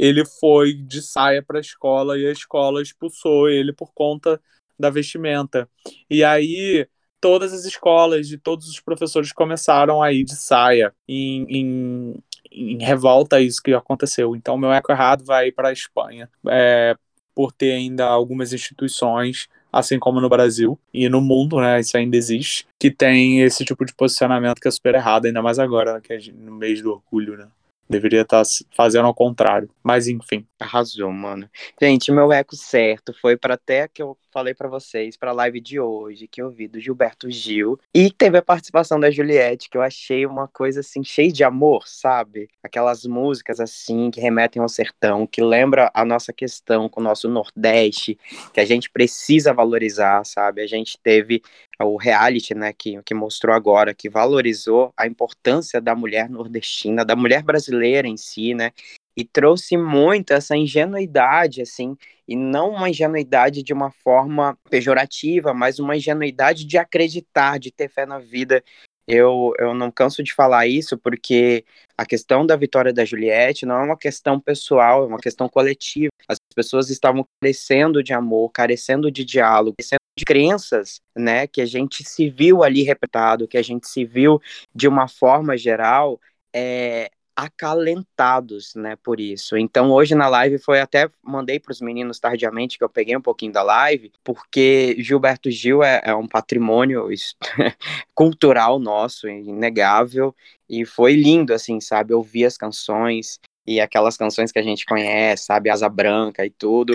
[0.02, 4.40] Ele foi de saia para a escola e a escola expulsou ele por conta
[4.76, 5.68] da vestimenta.
[6.10, 6.88] E aí
[7.20, 12.14] todas as escolas de todos os professores começaram a ir de saia em, em,
[12.50, 14.34] em revolta a isso que aconteceu.
[14.34, 16.28] Então meu eco errado vai para a Espanha.
[16.48, 16.96] É,
[17.32, 22.16] por ter ainda algumas instituições, assim como no Brasil e no mundo, né, isso ainda
[22.16, 26.00] existe, que tem esse tipo de posicionamento que é super errado, ainda mais agora, né,
[26.02, 27.46] que é no mês do orgulho, né?
[27.92, 28.42] Deveria estar
[28.76, 29.70] fazendo ao contrário.
[29.82, 30.46] Mas enfim.
[30.58, 31.48] Arrasou, mano.
[31.80, 35.60] Gente, meu eco certo foi para até que eu falei para vocês, para a live
[35.60, 37.78] de hoje, que eu vi do Gilberto Gil.
[37.94, 41.86] E teve a participação da Juliette, que eu achei uma coisa assim, cheia de amor,
[41.86, 42.48] sabe?
[42.62, 47.28] Aquelas músicas assim, que remetem ao sertão, que lembra a nossa questão com o nosso
[47.28, 48.18] Nordeste,
[48.52, 50.62] que a gente precisa valorizar, sabe?
[50.62, 51.42] A gente teve
[51.78, 57.16] o reality, né, que, que mostrou agora, que valorizou a importância da mulher nordestina, da
[57.16, 58.72] mulher brasileira em si, né?
[59.16, 65.78] E trouxe muito essa ingenuidade, assim, e não uma ingenuidade de uma forma pejorativa, mas
[65.78, 68.62] uma ingenuidade de acreditar, de ter fé na vida.
[69.06, 71.64] Eu, eu não canso de falar isso porque
[71.98, 76.12] a questão da vitória da Juliette não é uma questão pessoal, é uma questão coletiva.
[76.28, 81.66] As pessoas estavam carecendo de amor, carecendo de diálogo, carecendo de crenças, né, que a
[81.66, 84.40] gente se viu ali representado, que a gente se viu
[84.74, 86.20] de uma forma geral
[86.54, 89.56] é, acalentados, né, por isso.
[89.56, 93.22] Então hoje na live foi até mandei para os meninos tardiamente que eu peguei um
[93.22, 97.08] pouquinho da live, porque Gilberto Gil é, é um patrimônio
[98.14, 100.34] cultural nosso, inegável,
[100.68, 105.44] e foi lindo assim, sabe, ouvir as canções e aquelas canções que a gente conhece,
[105.44, 106.94] sabe, Asa Branca e tudo.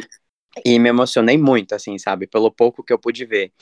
[0.65, 3.53] E me emocionei muito, assim, sabe, pelo pouco que eu pude ver.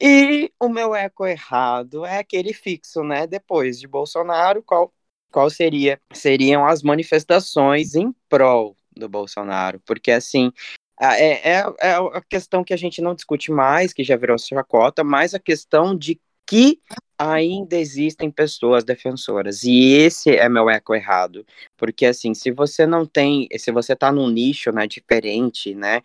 [0.00, 3.26] E o meu eco errado é aquele fixo, né?
[3.26, 4.92] Depois de Bolsonaro, qual,
[5.30, 6.00] qual seria?
[6.12, 9.80] Seriam as manifestações em prol do Bolsonaro.
[9.84, 10.52] Porque, assim,
[11.00, 15.04] é, é, é a questão que a gente não discute mais, que já virou chacota,
[15.04, 16.80] mas a questão de que
[17.18, 19.64] ainda existem pessoas defensoras.
[19.64, 21.44] E esse é meu eco errado.
[21.76, 26.02] Porque, assim, se você não tem, se você tá num nicho, né, diferente, né,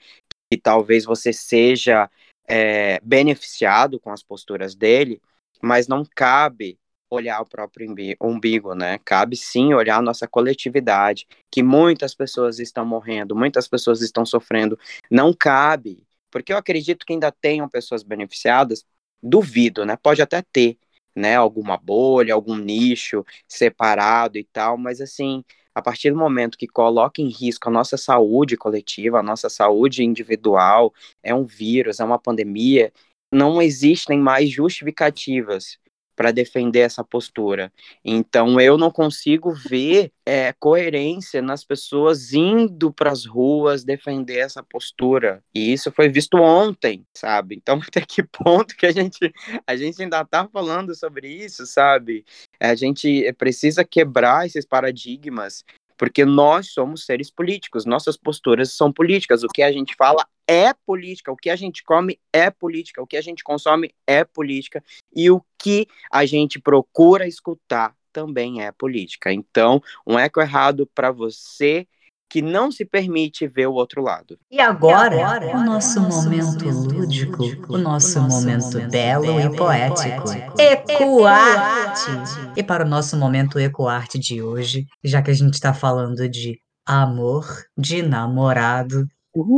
[0.51, 2.09] e talvez você seja
[2.47, 5.21] é, beneficiado com as posturas dele,
[5.61, 6.77] mas não cabe
[7.11, 8.97] olhar o próprio umbigo, né?
[9.03, 14.79] Cabe sim olhar a nossa coletividade, que muitas pessoas estão morrendo, muitas pessoas estão sofrendo.
[15.09, 18.85] Não cabe, porque eu acredito que ainda tenham pessoas beneficiadas,
[19.21, 19.97] duvido, né?
[19.97, 20.77] Pode até ter,
[21.15, 21.35] né?
[21.35, 25.43] Alguma bolha, algum nicho separado e tal, mas assim,
[25.75, 30.03] a partir do momento que coloca em risco a nossa saúde coletiva, a nossa saúde
[30.03, 32.91] individual, é um vírus, é uma pandemia,
[33.33, 35.77] não existem mais justificativas
[36.21, 37.73] para defender essa postura.
[38.05, 44.61] Então eu não consigo ver é, coerência nas pessoas indo para as ruas defender essa
[44.61, 45.43] postura.
[45.51, 47.55] E isso foi visto ontem, sabe?
[47.55, 49.33] Então até que ponto que a gente
[49.65, 52.23] a gente ainda está falando sobre isso, sabe?
[52.59, 55.65] A gente precisa quebrar esses paradigmas
[56.01, 60.73] porque nós somos seres políticos, nossas posturas são políticas, o que a gente fala é
[60.73, 64.83] política, o que a gente come é política, o que a gente consome é política,
[65.15, 69.31] e o que a gente procura escutar também é política.
[69.31, 71.87] Então, um eco errado para você
[72.31, 74.39] que não se permite ver o outro lado.
[74.49, 82.09] E agora, e agora o nosso momento lúdico, o nosso momento belo e poético, Ecoarte!
[82.55, 86.57] E para o nosso momento Ecoarte de hoje, já que a gente está falando de
[86.87, 87.45] amor,
[87.77, 89.05] de namorado,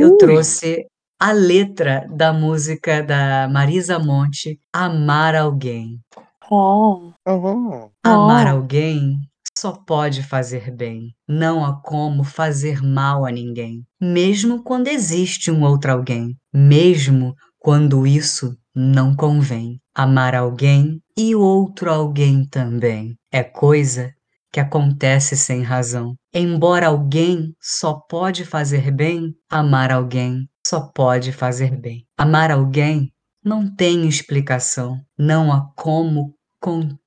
[0.00, 0.84] eu trouxe
[1.20, 6.00] a letra da música da Marisa Monte, Amar Alguém.
[6.50, 7.12] Oh.
[7.26, 7.88] Uhum.
[8.04, 9.16] Amar alguém
[9.56, 11.14] só pode fazer bem.
[11.28, 18.06] Não há como fazer mal a ninguém, mesmo quando existe um outro alguém, mesmo quando
[18.06, 19.80] isso não convém.
[19.94, 24.12] Amar alguém e outro alguém também é coisa
[24.52, 26.16] que acontece sem razão.
[26.32, 32.04] Embora alguém só pode fazer bem, amar alguém só pode fazer bem.
[32.18, 33.12] Amar alguém
[33.44, 37.03] não tem explicação, não há como conter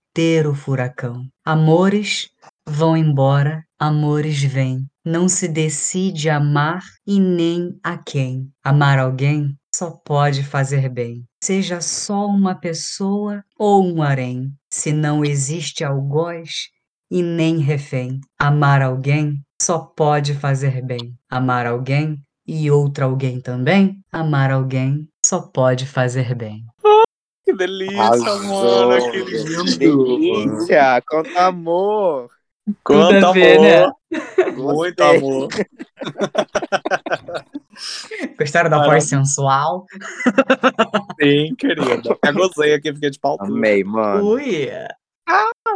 [0.48, 1.28] o furacão.
[1.46, 2.28] Amores
[2.68, 4.88] vão embora, amores vêm.
[5.06, 8.50] Não se decide amar e nem a quem.
[8.64, 11.24] Amar alguém só pode fazer bem.
[11.44, 14.52] Seja só uma pessoa ou um harém.
[14.74, 16.70] Se não existe algoz
[17.12, 18.20] e nem refém.
[18.40, 21.16] Amar alguém só pode fazer bem.
[21.30, 22.18] Amar alguém
[22.48, 24.00] e outro alguém também.
[24.12, 26.66] Amar alguém só pode fazer bem.
[27.58, 29.78] Que delícia, Arrasou, mano, que lindo.
[29.78, 32.30] Delícia, quanto amor.
[32.84, 33.92] Quanto amor, ver, né?
[34.56, 35.48] muito amor.
[38.38, 39.86] Gostaram da voz sensual?
[41.20, 42.12] Sim, querida.
[42.12, 43.38] Até gozei aqui, fiquei de pau.
[43.40, 44.34] Amei, mano.
[44.34, 44.70] Ui!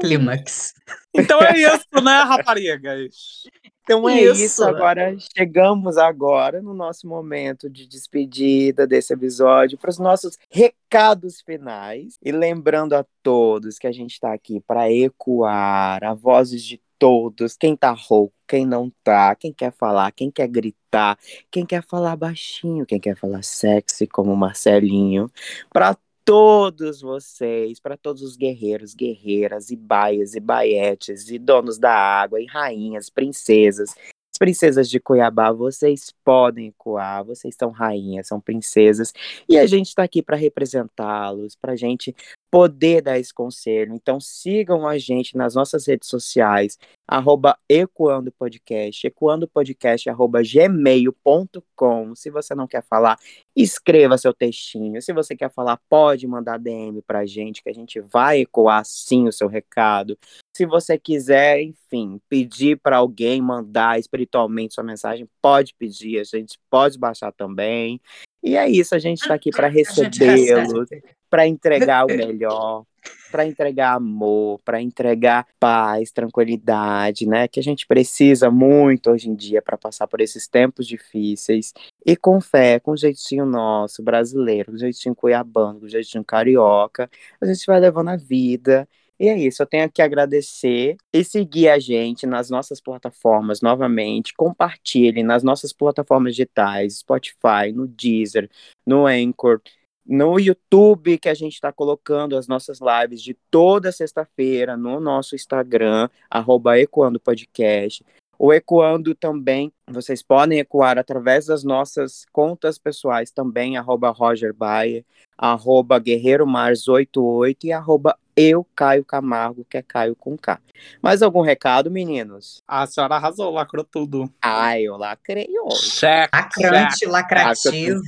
[0.02, 0.74] Clímax.
[1.14, 3.44] Então é isso, né, raparigas?
[3.91, 4.43] Então é Isso.
[4.43, 4.63] isso.
[4.63, 12.18] Agora chegamos agora no nosso momento de despedida desse episódio para os nossos recados finais
[12.23, 17.57] e lembrando a todos que a gente está aqui para ecoar a vozes de todos,
[17.57, 21.18] quem tá rouco, quem não tá, quem quer falar, quem quer gritar,
[21.49, 25.30] quem quer falar baixinho, quem quer falar sexy como Marcelinho,
[25.73, 31.93] para todos vocês, para todos os guerreiros, guerreiras e baias e baietes e donos da
[31.93, 33.95] água e rainhas, princesas,
[34.34, 39.14] as princesas de Cuiabá, vocês podem ecoar, vocês são rainhas, são princesas
[39.48, 42.15] e a gente está aqui para representá-los, para a gente
[42.49, 43.93] poder dar esse conselho.
[43.93, 52.15] Então sigam a gente nas nossas redes sociais, arroba Ecoando Podcast, ecoando podcast, arroba gmail.com.
[52.15, 53.18] Se você não quer falar,
[53.56, 55.02] escreva seu textinho.
[55.02, 59.28] Se você quer falar, pode mandar DM pra gente, que a gente vai ecoar sim
[59.28, 60.18] o seu recado.
[60.56, 66.60] Se você quiser, enfim, pedir para alguém mandar espiritualmente sua mensagem, pode pedir, a gente
[66.69, 67.99] pode baixar também.
[68.43, 70.89] E é isso, a gente está aqui para recebê-los,
[71.30, 72.85] para entregar o melhor,
[73.31, 77.47] para entregar amor, para entregar paz, tranquilidade, né?
[77.47, 81.73] Que a gente precisa muito hoje em dia para passar por esses tempos difíceis.
[82.05, 87.09] E com fé, com jeitinho nosso, brasileiro, com jeitinho cuiabano, com jeitinho carioca,
[87.39, 88.88] a gente vai levando a vida.
[89.22, 94.34] E é isso, eu tenho que agradecer e seguir a gente nas nossas plataformas novamente.
[94.34, 98.49] Compartilhe nas nossas plataformas digitais, Spotify, no Deezer,
[98.84, 99.61] no Anchor,
[100.03, 105.35] no YouTube, que a gente está colocando as nossas lives de toda sexta-feira no nosso
[105.35, 108.03] Instagram, arroba Ecoando Podcast.
[108.39, 115.06] O Ecoando também, vocês podem ecoar através das nossas contas pessoais também, arroba Roger Baia,
[115.38, 118.18] arroba Guerreiro Mars 88 e arroba
[118.49, 120.59] eu, Caio Camargo, que é Caio com K.
[121.01, 122.63] Mais algum recado, meninos?
[122.68, 124.31] A senhora arrasou, lacrou tudo.
[124.41, 125.91] Ai, eu lacrei hoje.
[125.91, 127.11] Cheque, Lacrante, cheque.
[127.11, 128.01] lacrativa.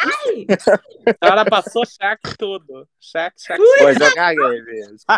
[0.00, 0.46] Ai,
[1.06, 2.88] A senhora passou cheque tudo.
[2.98, 3.62] Cheque, cheque.
[3.78, 4.96] Pois eu caguei mesmo.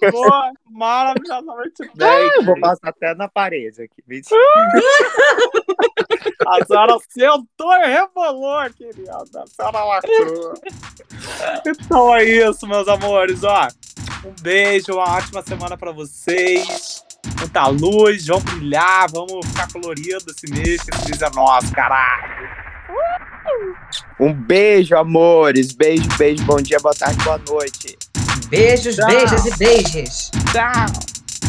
[0.00, 0.30] Cagou
[0.70, 2.06] maravilhosamente bem.
[2.08, 4.02] Ai, eu vou passar até na parede aqui.
[4.06, 4.38] Mentira.
[6.46, 9.16] A senhora sentou e rebolou, querida.
[9.16, 10.54] A senhora lacrou.
[11.66, 13.42] Então é isso, meus amores.
[13.44, 13.68] Ó,
[14.24, 17.02] um beijo, uma ótima semana pra vocês.
[17.38, 22.48] Muita luz, vamos brilhar, vamos ficar colorido esse mês, que esse mês é nosso, caralho.
[24.18, 25.72] Um beijo, amores.
[25.72, 26.44] Beijo, beijo.
[26.44, 27.98] Bom dia, boa tarde, boa noite.
[28.48, 29.06] beijos, Tchau.
[29.06, 30.30] beijos e beijos.
[30.52, 30.86] Tchau,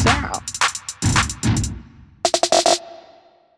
[0.04, 0.51] tchau.